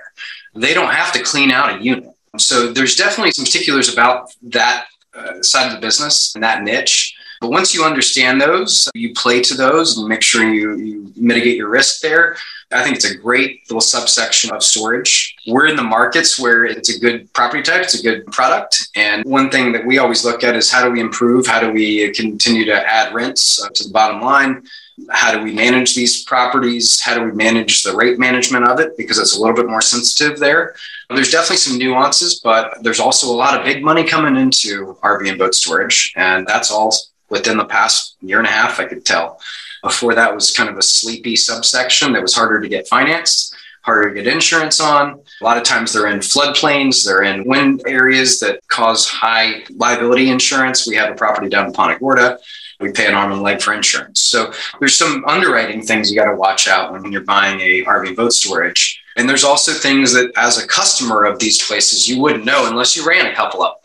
They 0.55 0.73
don't 0.73 0.93
have 0.93 1.11
to 1.13 1.21
clean 1.21 1.51
out 1.51 1.79
a 1.79 1.83
unit. 1.83 2.14
So 2.39 2.71
there's 2.71 2.95
definitely 2.95 3.31
some 3.31 3.45
particulars 3.45 3.91
about 3.91 4.33
that 4.43 4.85
uh, 5.13 5.41
side 5.41 5.67
of 5.67 5.73
the 5.73 5.79
business 5.79 6.33
and 6.35 6.43
that 6.43 6.63
niche. 6.63 7.15
But 7.41 7.51
once 7.51 7.73
you 7.73 7.83
understand 7.83 8.39
those, 8.39 8.89
you 8.95 9.13
play 9.13 9.41
to 9.41 9.55
those 9.55 9.97
and 9.97 10.07
make 10.07 10.21
sure 10.21 10.43
you, 10.43 10.75
you 10.77 11.13
mitigate 11.15 11.57
your 11.57 11.69
risk 11.69 12.01
there. 12.01 12.37
I 12.71 12.83
think 12.83 12.95
it's 12.95 13.09
a 13.09 13.17
great 13.17 13.61
little 13.69 13.81
subsection 13.81 14.51
of 14.51 14.63
storage. 14.63 15.35
We're 15.47 15.67
in 15.67 15.75
the 15.75 15.83
markets 15.83 16.39
where 16.39 16.65
it's 16.65 16.95
a 16.95 16.99
good 16.99 17.31
property 17.33 17.61
type, 17.61 17.83
it's 17.83 17.99
a 17.99 18.03
good 18.03 18.25
product. 18.27 18.89
And 18.95 19.23
one 19.23 19.51
thing 19.51 19.71
that 19.73 19.85
we 19.85 19.99
always 19.99 20.25
look 20.25 20.43
at 20.43 20.55
is 20.55 20.71
how 20.71 20.83
do 20.83 20.91
we 20.91 20.99
improve? 20.99 21.45
How 21.45 21.59
do 21.59 21.71
we 21.71 22.11
continue 22.13 22.65
to 22.65 22.73
add 22.73 23.13
rents 23.13 23.63
uh, 23.63 23.69
to 23.69 23.83
the 23.83 23.93
bottom 23.93 24.21
line? 24.21 24.63
How 25.11 25.31
do 25.31 25.43
we 25.43 25.53
manage 25.53 25.93
these 25.93 26.23
properties? 26.23 27.01
How 27.01 27.15
do 27.15 27.23
we 27.23 27.31
manage 27.33 27.83
the 27.83 27.95
rate 27.95 28.17
management 28.17 28.67
of 28.67 28.79
it? 28.79 28.97
Because 28.97 29.19
it's 29.19 29.37
a 29.37 29.39
little 29.39 29.55
bit 29.55 29.67
more 29.67 29.81
sensitive 29.81 30.39
there. 30.39 30.75
There's 31.09 31.31
definitely 31.31 31.57
some 31.57 31.77
nuances, 31.77 32.39
but 32.39 32.81
there's 32.81 32.99
also 32.99 33.27
a 33.27 33.35
lot 33.35 33.59
of 33.59 33.65
big 33.65 33.83
money 33.83 34.03
coming 34.03 34.37
into 34.41 34.97
RV 35.03 35.29
and 35.29 35.37
boat 35.37 35.53
storage. 35.53 36.13
And 36.15 36.47
that's 36.47 36.71
all 36.71 36.95
within 37.29 37.57
the 37.57 37.65
past 37.65 38.15
year 38.21 38.39
and 38.39 38.47
a 38.47 38.51
half, 38.51 38.79
I 38.79 38.85
could 38.85 39.05
tell. 39.05 39.39
Before 39.85 40.15
that 40.15 40.33
was 40.33 40.49
kind 40.51 40.69
of 40.69 40.77
a 40.77 40.81
sleepy 40.81 41.35
subsection 41.35 42.11
that 42.13 42.21
was 42.21 42.33
harder 42.33 42.59
to 42.59 42.67
get 42.67 42.87
financed, 42.87 43.55
harder 43.83 44.09
to 44.09 44.15
get 44.15 44.31
insurance 44.31 44.79
on. 44.79 45.21
A 45.41 45.43
lot 45.43 45.57
of 45.57 45.63
times 45.63 45.93
they're 45.93 46.07
in 46.07 46.19
floodplains, 46.19 47.05
they're 47.05 47.21
in 47.21 47.47
wind 47.47 47.83
areas 47.85 48.39
that 48.39 48.67
cause 48.67 49.07
high 49.07 49.63
liability 49.75 50.29
insurance. 50.29 50.87
We 50.87 50.95
have 50.95 51.11
a 51.11 51.15
property 51.15 51.49
down 51.49 51.67
in 51.67 51.73
Punta 51.73 51.99
Gorda 51.99 52.39
we 52.79 52.91
pay 52.91 53.07
an 53.07 53.13
arm 53.13 53.31
and 53.31 53.41
leg 53.41 53.61
for 53.61 53.73
insurance. 53.73 54.21
So 54.21 54.51
there's 54.79 54.95
some 54.95 55.23
underwriting 55.27 55.81
things 55.81 56.11
you 56.11 56.17
got 56.17 56.29
to 56.29 56.35
watch 56.35 56.67
out 56.67 56.91
when 56.91 57.11
you're 57.11 57.23
buying 57.23 57.59
a 57.61 57.83
RV 57.85 58.15
boat 58.15 58.33
storage. 58.33 59.01
And 59.17 59.29
there's 59.29 59.45
also 59.45 59.71
things 59.71 60.11
that 60.13 60.31
as 60.35 60.61
a 60.61 60.67
customer 60.67 61.23
of 61.23 61.39
these 61.39 61.61
places, 61.61 62.07
you 62.07 62.21
wouldn't 62.21 62.43
know 62.43 62.67
unless 62.69 62.95
you 62.95 63.07
ran 63.07 63.27
a 63.27 63.35
couple 63.35 63.63
of. 63.63 63.75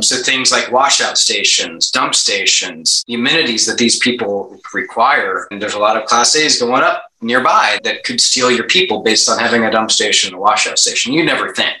So 0.00 0.16
things 0.16 0.50
like 0.50 0.72
washout 0.72 1.18
stations, 1.18 1.90
dump 1.90 2.14
stations, 2.14 3.02
the 3.06 3.14
amenities 3.14 3.66
that 3.66 3.78
these 3.78 3.98
people 3.98 4.58
require. 4.72 5.46
And 5.50 5.60
there's 5.60 5.74
a 5.74 5.78
lot 5.78 5.96
of 5.96 6.06
class 6.06 6.34
A's 6.36 6.60
going 6.60 6.82
up 6.82 7.04
nearby 7.20 7.78
that 7.84 8.04
could 8.04 8.20
steal 8.20 8.50
your 8.50 8.66
people 8.66 9.02
based 9.02 9.28
on 9.28 9.38
having 9.38 9.64
a 9.64 9.70
dump 9.70 9.90
station 9.90 10.28
and 10.28 10.36
a 10.36 10.40
washout 10.40 10.78
station. 10.78 11.12
You 11.12 11.24
never 11.24 11.54
think 11.54 11.76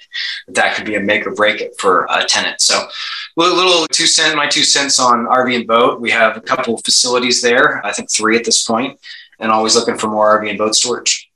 that 0.46 0.54
that 0.54 0.76
could 0.76 0.86
be 0.86 0.94
a 0.94 1.00
make 1.00 1.26
or 1.26 1.34
break 1.34 1.60
it 1.60 1.74
for 1.78 2.06
a 2.10 2.24
tenant. 2.24 2.60
So 2.60 2.86
little, 3.36 3.86
two 3.88 4.06
cent, 4.06 4.36
my 4.36 4.46
two 4.46 4.64
cents 4.64 5.00
on 5.00 5.26
RV 5.26 5.56
and 5.56 5.66
boat. 5.66 6.00
We 6.00 6.10
have 6.10 6.36
a 6.36 6.40
couple 6.40 6.74
of 6.74 6.84
facilities 6.84 7.42
there. 7.42 7.84
I 7.84 7.92
think 7.92 8.10
three 8.10 8.36
at 8.36 8.44
this 8.44 8.64
point, 8.64 8.98
and 9.38 9.50
always 9.50 9.74
looking 9.74 9.98
for 9.98 10.08
more 10.08 10.40
RV 10.40 10.48
and 10.48 10.58
boat 10.58 10.74
storage. 10.74 11.30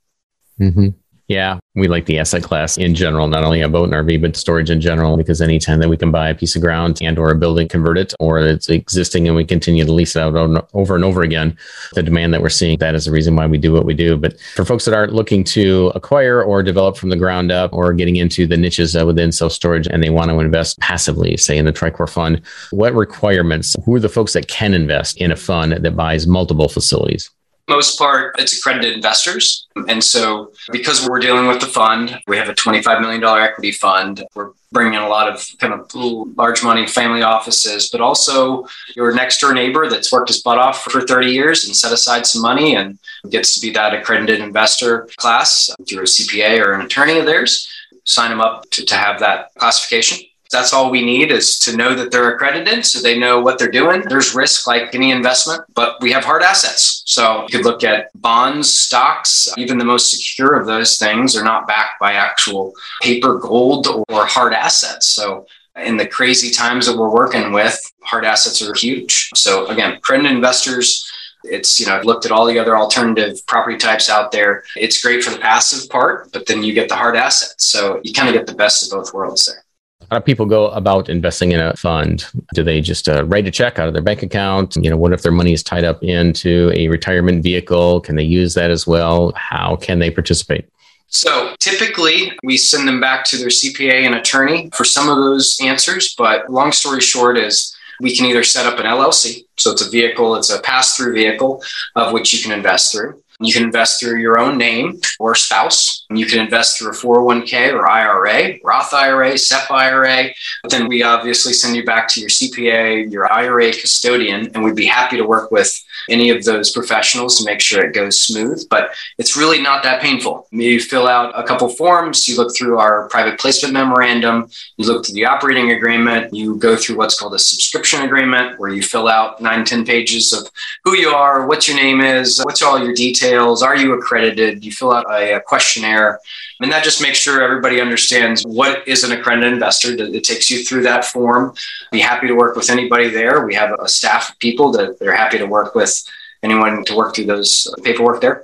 Mm-hmm. 0.59 0.89
Yeah, 1.27 1.59
we 1.77 1.87
like 1.87 2.07
the 2.07 2.17
asset 2.17 2.43
class 2.43 2.77
in 2.77 2.95
general, 2.95 3.27
not 3.27 3.43
only 3.43 3.61
a 3.61 3.69
boat 3.69 3.85
and 3.85 3.93
RV, 3.93 4.19
but 4.21 4.35
storage 4.35 4.71
in 4.71 4.81
general, 4.81 5.15
because 5.15 5.41
anytime 5.41 5.79
that 5.79 5.89
we 5.89 5.95
can 5.95 6.11
buy 6.11 6.29
a 6.29 6.35
piece 6.35 6.55
of 6.55 6.61
ground 6.61 6.99
and 7.01 7.19
or 7.19 7.29
a 7.29 7.35
building, 7.35 7.67
convert 7.67 7.99
it, 7.99 8.13
or 8.19 8.39
it's 8.39 8.67
existing 8.67 9.27
and 9.27 9.35
we 9.35 9.45
continue 9.45 9.85
to 9.85 9.93
lease 9.93 10.15
it 10.15 10.21
out 10.21 10.35
over 10.73 10.95
and 10.95 11.05
over 11.05 11.21
again, 11.21 11.55
the 11.93 12.01
demand 12.01 12.33
that 12.33 12.41
we're 12.41 12.49
seeing, 12.49 12.79
that 12.79 12.95
is 12.95 13.05
the 13.05 13.11
reason 13.11 13.35
why 13.35 13.45
we 13.45 13.59
do 13.59 13.71
what 13.71 13.85
we 13.85 13.93
do. 13.93 14.17
But 14.17 14.39
for 14.55 14.65
folks 14.65 14.85
that 14.85 14.95
aren't 14.95 15.13
looking 15.13 15.43
to 15.45 15.91
acquire 15.93 16.41
or 16.41 16.63
develop 16.63 16.97
from 16.97 17.09
the 17.09 17.15
ground 17.15 17.51
up 17.51 17.71
or 17.73 17.93
getting 17.93 18.15
into 18.15 18.47
the 18.47 18.57
niches 18.57 18.95
uh, 18.95 19.05
within 19.05 19.31
self-storage 19.31 19.87
and 19.87 20.01
they 20.01 20.09
want 20.09 20.31
to 20.31 20.39
invest 20.39 20.79
passively, 20.79 21.37
say 21.37 21.57
in 21.57 21.65
the 21.65 21.73
TriCore 21.73 22.09
fund, 22.09 22.41
what 22.71 22.93
requirements, 22.95 23.75
who 23.85 23.95
are 23.95 23.99
the 23.99 24.09
folks 24.09 24.33
that 24.33 24.47
can 24.47 24.73
invest 24.73 25.17
in 25.17 25.31
a 25.31 25.35
fund 25.35 25.73
that 25.73 25.95
buys 25.95 26.25
multiple 26.25 26.69
facilities? 26.69 27.29
Most 27.67 27.97
part, 27.97 28.35
it's 28.39 28.57
accredited 28.57 28.93
investors. 28.93 29.67
And 29.87 30.03
so, 30.03 30.53
because 30.71 31.07
we're 31.07 31.19
dealing 31.19 31.47
with 31.47 31.59
the 31.59 31.67
fund, 31.67 32.19
we 32.27 32.37
have 32.37 32.49
a 32.49 32.53
$25 32.53 33.01
million 33.01 33.23
equity 33.23 33.71
fund. 33.71 34.23
We're 34.35 34.51
bringing 34.71 34.93
in 34.93 35.01
a 35.01 35.07
lot 35.07 35.29
of 35.29 35.45
kind 35.59 35.73
of 35.73 35.93
large 35.93 36.63
money 36.63 36.87
family 36.87 37.21
offices, 37.21 37.89
but 37.89 38.01
also 38.01 38.67
your 38.95 39.13
next 39.13 39.39
door 39.39 39.53
neighbor 39.53 39.89
that's 39.89 40.11
worked 40.11 40.29
his 40.29 40.41
butt 40.41 40.57
off 40.57 40.83
for 40.83 41.01
30 41.01 41.27
years 41.27 41.65
and 41.65 41.75
set 41.75 41.93
aside 41.93 42.25
some 42.25 42.41
money 42.41 42.75
and 42.75 42.99
gets 43.29 43.53
to 43.53 43.59
be 43.59 43.71
that 43.71 43.93
accredited 43.93 44.39
investor 44.39 45.07
class 45.17 45.69
through 45.87 46.01
a 46.01 46.03
CPA 46.03 46.59
or 46.63 46.73
an 46.73 46.81
attorney 46.81 47.17
of 47.19 47.25
theirs. 47.25 47.69
Sign 48.03 48.29
them 48.29 48.41
up 48.41 48.69
to, 48.71 48.85
to 48.85 48.95
have 48.95 49.19
that 49.19 49.53
classification. 49.55 50.19
That's 50.51 50.73
all 50.73 50.89
we 50.89 51.03
need 51.03 51.31
is 51.31 51.59
to 51.59 51.75
know 51.75 51.93
that 51.95 52.11
they're 52.11 52.33
accredited 52.33 52.85
so 52.85 53.01
they 53.01 53.17
know 53.17 53.41
what 53.41 53.59
they're 53.59 53.71
doing. 53.71 54.01
There's 54.07 54.35
risk 54.35 54.67
like 54.67 54.93
any 54.95 55.11
investment, 55.11 55.63
but 55.73 55.99
we 56.01 56.11
have 56.11 56.23
hard 56.23 56.43
assets. 56.43 57.03
So 57.05 57.43
you 57.43 57.57
could 57.57 57.65
look 57.65 57.83
at 57.83 58.09
bonds, 58.15 58.73
stocks, 58.73 59.49
even 59.57 59.77
the 59.77 59.85
most 59.85 60.11
secure 60.11 60.53
of 60.55 60.65
those 60.65 60.97
things 60.97 61.35
are 61.35 61.43
not 61.43 61.67
backed 61.67 61.99
by 61.99 62.13
actual 62.13 62.73
paper 63.01 63.39
gold 63.39 63.87
or 64.09 64.25
hard 64.25 64.53
assets. 64.53 65.07
So 65.07 65.45
in 65.75 65.97
the 65.97 66.07
crazy 66.07 66.49
times 66.49 66.87
that 66.87 66.97
we're 66.97 67.13
working 67.13 67.51
with, 67.51 67.79
hard 68.01 68.25
assets 68.25 68.61
are 68.61 68.73
huge. 68.73 69.29
So 69.35 69.67
again, 69.67 69.93
accredited 69.93 70.31
investors, 70.31 71.09
it's, 71.43 71.79
you 71.79 71.85
know, 71.85 71.95
I've 71.95 72.05
looked 72.05 72.25
at 72.25 72.31
all 72.31 72.45
the 72.45 72.59
other 72.59 72.77
alternative 72.77 73.45
property 73.45 73.77
types 73.77 74.09
out 74.09 74.31
there. 74.31 74.63
It's 74.75 75.01
great 75.01 75.23
for 75.23 75.31
the 75.31 75.39
passive 75.39 75.89
part, 75.89 76.31
but 76.31 76.45
then 76.45 76.63
you 76.63 76.73
get 76.73 76.89
the 76.89 76.95
hard 76.95 77.15
assets. 77.15 77.67
So 77.67 78.01
you 78.03 78.13
kind 78.13 78.27
of 78.27 78.33
get 78.33 78.47
the 78.47 78.55
best 78.55 78.83
of 78.83 78.89
both 78.97 79.13
worlds 79.13 79.45
there. 79.45 79.63
How 80.09 80.19
do 80.19 80.23
people 80.23 80.45
go 80.45 80.69
about 80.69 81.09
investing 81.09 81.51
in 81.51 81.59
a 81.59 81.75
fund? 81.75 82.25
Do 82.53 82.63
they 82.63 82.79
just 82.79 83.09
uh, 83.09 83.25
write 83.25 83.45
a 83.45 83.51
check 83.51 83.77
out 83.77 83.87
of 83.87 83.93
their 83.93 84.01
bank 84.01 84.23
account? 84.23 84.77
You 84.77 84.89
know, 84.89 84.95
what 84.95 85.11
if 85.11 85.21
their 85.21 85.33
money 85.33 85.51
is 85.51 85.63
tied 85.63 85.83
up 85.83 86.01
into 86.01 86.71
a 86.75 86.87
retirement 86.87 87.43
vehicle? 87.43 87.99
Can 88.01 88.15
they 88.15 88.23
use 88.23 88.53
that 88.53 88.71
as 88.71 88.87
well? 88.87 89.33
How 89.35 89.75
can 89.75 89.99
they 89.99 90.09
participate? 90.09 90.65
So 91.09 91.55
typically, 91.59 92.31
we 92.43 92.57
send 92.57 92.87
them 92.87 93.01
back 93.01 93.25
to 93.25 93.37
their 93.37 93.49
CPA 93.49 94.05
and 94.05 94.15
attorney 94.15 94.69
for 94.73 94.85
some 94.85 95.09
of 95.09 95.17
those 95.17 95.59
answers. 95.61 96.15
But 96.17 96.49
long 96.49 96.71
story 96.71 97.01
short 97.01 97.37
is 97.37 97.75
we 97.99 98.15
can 98.15 98.25
either 98.27 98.43
set 98.43 98.65
up 98.65 98.79
an 98.79 98.85
LLC, 98.85 99.45
so 99.57 99.71
it's 99.71 99.85
a 99.85 99.89
vehicle, 99.89 100.35
it's 100.35 100.51
a 100.51 100.61
pass 100.61 100.95
through 100.95 101.13
vehicle 101.13 101.61
of 101.95 102.13
which 102.13 102.33
you 102.33 102.41
can 102.41 102.51
invest 102.51 102.91
through. 102.91 103.21
You 103.39 103.53
can 103.53 103.63
invest 103.63 103.99
through 103.99 104.19
your 104.19 104.39
own 104.39 104.57
name 104.57 104.99
or 105.19 105.35
spouse. 105.35 106.05
You 106.09 106.25
can 106.25 106.39
invest 106.39 106.77
through 106.77 106.89
a 106.89 106.93
401k 106.93 107.71
or 107.71 107.87
IRA, 107.87 108.57
Roth 108.63 108.93
IRA, 108.93 109.37
SEP 109.37 109.69
IRA. 109.69 110.29
But 110.63 110.71
then 110.71 110.87
we 110.87 111.03
obviously 111.03 111.53
send 111.53 111.75
you 111.75 111.85
back 111.85 112.07
to 112.09 112.19
your 112.19 112.29
CPA, 112.29 113.11
your 113.11 113.31
IRA 113.31 113.71
custodian, 113.73 114.49
and 114.55 114.63
we'd 114.63 114.75
be 114.75 114.87
happy 114.87 115.17
to 115.17 115.27
work 115.27 115.51
with 115.51 115.71
any 116.09 116.31
of 116.31 116.45
those 116.45 116.71
professionals 116.71 117.37
to 117.37 117.45
make 117.45 117.61
sure 117.61 117.83
it 117.83 117.93
goes 117.93 118.19
smooth. 118.19 118.67
But 118.69 118.89
it's 119.19 119.37
really 119.37 119.61
not 119.61 119.83
that 119.83 120.01
painful. 120.01 120.47
You 120.51 120.79
fill 120.79 121.07
out 121.07 121.37
a 121.37 121.43
couple 121.43 121.69
forms, 121.69 122.27
you 122.27 122.37
look 122.37 122.55
through 122.55 122.79
our 122.79 123.07
private 123.09 123.39
placement 123.39 123.73
memorandum, 123.73 124.49
you 124.77 124.87
look 124.87 125.05
through 125.05 125.13
the 125.13 125.25
operating 125.25 125.71
agreement, 125.71 126.33
you 126.33 126.55
go 126.55 126.75
through 126.75 126.97
what's 126.97 127.19
called 127.19 127.35
a 127.35 127.39
subscription 127.39 128.01
agreement, 128.01 128.59
where 128.59 128.71
you 128.71 128.81
fill 128.81 129.07
out 129.07 129.39
nine, 129.41 129.63
10 129.63 129.85
pages 129.85 130.33
of 130.33 130.49
who 130.83 130.95
you 130.95 131.09
are, 131.09 131.45
what 131.45 131.67
your 131.67 131.77
name 131.77 132.01
is, 132.01 132.41
what's 132.43 132.63
all 132.63 132.83
your 132.83 132.93
details, 132.93 133.26
are 133.35 133.75
you 133.75 133.93
accredited? 133.93 134.63
You 134.63 134.71
fill 134.71 134.93
out 134.93 135.05
a, 135.09 135.35
a 135.35 135.41
questionnaire. 135.41 136.19
And 136.59 136.71
that 136.71 136.83
just 136.83 137.01
makes 137.01 137.17
sure 137.17 137.41
everybody 137.41 137.79
understands 137.79 138.43
what 138.43 138.87
is 138.87 139.03
an 139.03 139.11
accredited 139.11 139.53
investor. 139.53 139.93
It 139.93 140.23
takes 140.23 140.49
you 140.49 140.63
through 140.63 140.83
that 140.83 141.05
form. 141.05 141.53
Be 141.91 141.99
happy 141.99 142.27
to 142.27 142.33
work 142.33 142.55
with 142.55 142.69
anybody 142.69 143.09
there. 143.09 143.45
We 143.45 143.55
have 143.55 143.77
a 143.79 143.87
staff 143.87 144.31
of 144.31 144.39
people 144.39 144.71
that 144.71 144.99
they're 144.99 145.15
happy 145.15 145.37
to 145.37 145.45
work 145.45 145.75
with 145.75 146.03
anyone 146.43 146.83
to 146.85 146.95
work 146.95 147.15
through 147.15 147.25
those 147.25 147.73
paperwork 147.83 148.21
there. 148.21 148.43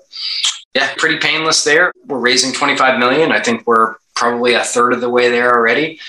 Yeah, 0.74 0.94
pretty 0.98 1.18
painless 1.18 1.64
there. 1.64 1.92
We're 2.06 2.20
raising 2.20 2.54
25 2.54 3.00
million. 3.00 3.32
I 3.32 3.40
think 3.40 3.66
we're 3.68 3.96
probably 4.16 4.54
a 4.54 4.64
third 4.64 4.94
of 4.94 5.02
the 5.02 5.10
way 5.10 5.30
there 5.30 5.54
already. 5.54 6.00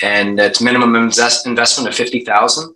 And 0.00 0.38
it's 0.38 0.60
minimum 0.60 0.94
invest- 0.96 1.46
investment 1.46 1.88
of 1.88 1.94
50,000 1.94 2.74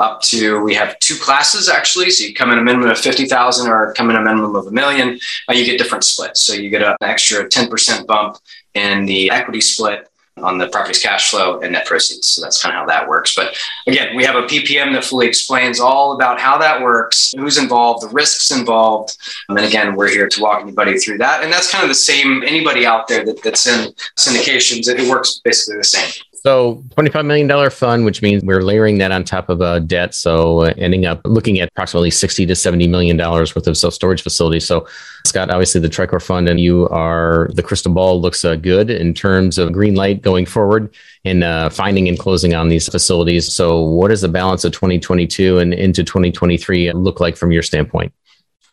up 0.00 0.20
to 0.22 0.60
we 0.62 0.74
have 0.74 0.98
two 0.98 1.16
classes 1.16 1.68
actually 1.68 2.10
so 2.10 2.24
you 2.24 2.34
come 2.34 2.50
in 2.50 2.58
a 2.58 2.62
minimum 2.62 2.88
of 2.88 2.98
50000 2.98 3.68
or 3.68 3.92
come 3.94 4.10
in 4.10 4.16
a 4.16 4.22
minimum 4.22 4.54
of 4.56 4.66
a 4.66 4.70
million 4.70 5.18
uh, 5.48 5.52
you 5.52 5.64
get 5.64 5.78
different 5.78 6.04
splits 6.04 6.42
so 6.42 6.52
you 6.52 6.70
get 6.70 6.82
an 6.82 6.96
extra 7.00 7.48
10% 7.48 8.06
bump 8.06 8.38
in 8.74 9.04
the 9.06 9.30
equity 9.30 9.60
split 9.60 10.08
on 10.42 10.58
the 10.58 10.68
property's 10.68 11.02
cash 11.02 11.30
flow 11.30 11.60
and 11.60 11.72
net 11.72 11.86
proceeds. 11.86 12.28
So 12.28 12.42
that's 12.42 12.62
kind 12.62 12.74
of 12.74 12.80
how 12.80 12.86
that 12.86 13.08
works. 13.08 13.34
But 13.34 13.56
again, 13.86 14.14
we 14.14 14.24
have 14.24 14.36
a 14.36 14.42
PPM 14.42 14.92
that 14.92 15.04
fully 15.04 15.26
explains 15.26 15.80
all 15.80 16.14
about 16.14 16.38
how 16.38 16.58
that 16.58 16.82
works, 16.82 17.32
who's 17.36 17.56
involved, 17.56 18.02
the 18.02 18.12
risks 18.12 18.50
involved. 18.50 19.16
And 19.48 19.56
then 19.56 19.64
again, 19.64 19.96
we're 19.96 20.08
here 20.08 20.28
to 20.28 20.42
walk 20.42 20.60
anybody 20.60 20.98
through 20.98 21.18
that. 21.18 21.42
And 21.42 21.50
that's 21.50 21.70
kind 21.70 21.82
of 21.82 21.88
the 21.88 21.94
same, 21.94 22.42
anybody 22.42 22.84
out 22.84 23.08
there 23.08 23.24
that, 23.24 23.42
that's 23.42 23.66
in 23.66 23.92
syndications, 24.16 24.88
it 24.88 25.08
works 25.08 25.40
basically 25.42 25.78
the 25.78 25.84
same. 25.84 26.22
So, 26.46 26.84
$25 26.96 27.26
million 27.26 27.70
fund, 27.70 28.04
which 28.04 28.22
means 28.22 28.44
we're 28.44 28.62
layering 28.62 28.98
that 28.98 29.10
on 29.10 29.24
top 29.24 29.48
of 29.48 29.60
a 29.60 29.80
debt. 29.80 30.14
So, 30.14 30.60
uh, 30.60 30.74
ending 30.78 31.04
up 31.04 31.20
looking 31.24 31.58
at 31.58 31.70
approximately 31.70 32.12
60 32.12 32.46
to 32.46 32.52
$70 32.52 32.88
million 32.88 33.18
worth 33.18 33.56
of 33.66 33.76
self 33.76 33.92
storage 33.92 34.22
facilities. 34.22 34.64
So, 34.64 34.86
Scott, 35.24 35.50
obviously 35.50 35.80
the 35.80 35.88
TriCore 35.88 36.22
Fund, 36.22 36.48
and 36.48 36.60
you 36.60 36.88
are 36.90 37.50
the 37.54 37.64
crystal 37.64 37.92
ball 37.92 38.20
looks 38.20 38.44
uh, 38.44 38.54
good 38.54 38.90
in 38.90 39.12
terms 39.12 39.58
of 39.58 39.72
green 39.72 39.96
light 39.96 40.22
going 40.22 40.46
forward 40.46 40.94
and 41.24 41.42
uh, 41.42 41.68
finding 41.68 42.06
and 42.06 42.16
closing 42.16 42.54
on 42.54 42.68
these 42.68 42.88
facilities. 42.88 43.52
So, 43.52 43.80
what 43.80 44.10
does 44.10 44.20
the 44.20 44.28
balance 44.28 44.64
of 44.64 44.70
2022 44.70 45.58
and 45.58 45.74
into 45.74 46.04
2023 46.04 46.92
look 46.92 47.18
like 47.18 47.36
from 47.36 47.50
your 47.50 47.64
standpoint? 47.64 48.12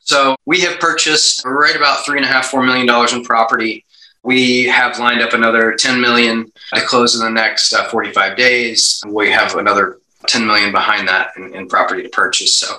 So, 0.01 0.35
we 0.45 0.59
have 0.59 0.79
purchased 0.79 1.43
right 1.43 1.75
about 1.75 2.05
three 2.05 2.19
and 2.19 2.25
a 2.25 2.29
half, 2.29 2.49
four 2.49 2.61
million 2.61 2.85
dollars 2.85 3.13
in 3.13 3.23
property 3.23 3.83
we 4.23 4.65
have 4.65 4.99
lined 4.99 5.21
up 5.21 5.33
another 5.33 5.73
10 5.73 5.99
million 5.99 6.51
to 6.73 6.81
close 6.85 7.15
in 7.15 7.21
the 7.21 7.29
next 7.29 7.73
uh, 7.73 7.87
45 7.89 8.37
days. 8.37 9.03
We 9.07 9.29
have 9.31 9.55
another 9.55 9.99
10 10.27 10.47
million 10.47 10.71
behind 10.71 11.07
that 11.07 11.31
in, 11.35 11.53
in, 11.53 11.67
property 11.67 12.01
to 12.01 12.09
purchase. 12.09 12.57
So 12.57 12.77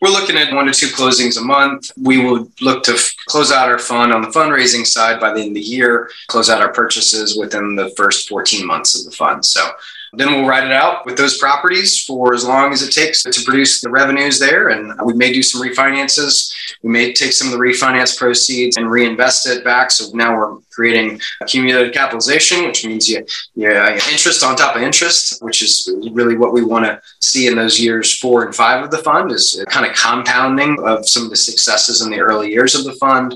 we're 0.00 0.10
looking 0.10 0.36
at 0.36 0.54
one 0.54 0.64
to 0.66 0.72
two 0.72 0.86
closings 0.86 1.38
a 1.38 1.42
month. 1.42 1.90
We 2.02 2.18
will 2.18 2.50
look 2.62 2.82
to 2.84 2.94
f- 2.94 3.14
close 3.26 3.52
out 3.52 3.68
our 3.68 3.78
fund 3.78 4.14
on 4.14 4.22
the 4.22 4.28
fundraising 4.28 4.86
side 4.86 5.20
by 5.20 5.34
the 5.34 5.40
end 5.40 5.50
of 5.50 5.54
the 5.54 5.60
year, 5.60 6.10
close 6.28 6.48
out 6.48 6.62
our 6.62 6.72
purchases 6.72 7.36
within 7.36 7.76
the 7.76 7.90
first 7.90 8.28
14 8.30 8.66
months 8.66 8.98
of 8.98 9.04
the 9.04 9.14
fund. 9.14 9.44
So 9.44 9.68
then 10.12 10.32
we'll 10.32 10.46
ride 10.46 10.64
it 10.64 10.72
out 10.72 11.04
with 11.04 11.16
those 11.16 11.38
properties 11.38 12.02
for 12.04 12.34
as 12.34 12.44
long 12.44 12.72
as 12.72 12.82
it 12.82 12.92
takes 12.92 13.22
to 13.22 13.44
produce 13.44 13.80
the 13.80 13.90
revenues 13.90 14.38
there. 14.38 14.68
And 14.68 14.92
we 15.04 15.14
may 15.14 15.32
do 15.32 15.42
some 15.42 15.62
refinances. 15.62 16.54
We 16.82 16.90
may 16.90 17.12
take 17.12 17.32
some 17.32 17.48
of 17.48 17.52
the 17.52 17.58
refinance 17.58 18.16
proceeds 18.16 18.76
and 18.76 18.90
reinvest 18.90 19.46
it 19.46 19.64
back. 19.64 19.90
So 19.90 20.10
now 20.14 20.36
we're 20.36 20.58
creating 20.72 21.20
accumulated 21.40 21.94
capitalization, 21.94 22.64
which 22.64 22.86
means 22.86 23.08
you, 23.08 23.24
you 23.54 23.68
uh, 23.68 23.98
interest 24.10 24.44
on 24.44 24.56
top 24.56 24.76
of 24.76 24.82
interest, 24.82 25.42
which 25.42 25.62
is 25.62 25.90
really 26.12 26.36
what 26.36 26.52
we 26.52 26.62
want 26.62 26.84
to 26.84 27.00
see 27.20 27.46
in 27.46 27.56
those 27.56 27.80
years 27.80 28.18
four 28.18 28.44
and 28.44 28.54
five 28.54 28.84
of 28.84 28.90
the 28.90 28.98
fund 28.98 29.32
is 29.32 29.64
kind 29.68 29.86
of 29.86 29.94
compounding 29.96 30.76
of 30.84 31.08
some 31.08 31.24
of 31.24 31.30
the 31.30 31.36
successes 31.36 32.02
in 32.02 32.10
the 32.10 32.20
early 32.20 32.50
years 32.50 32.74
of 32.74 32.84
the 32.84 32.92
fund. 32.94 33.34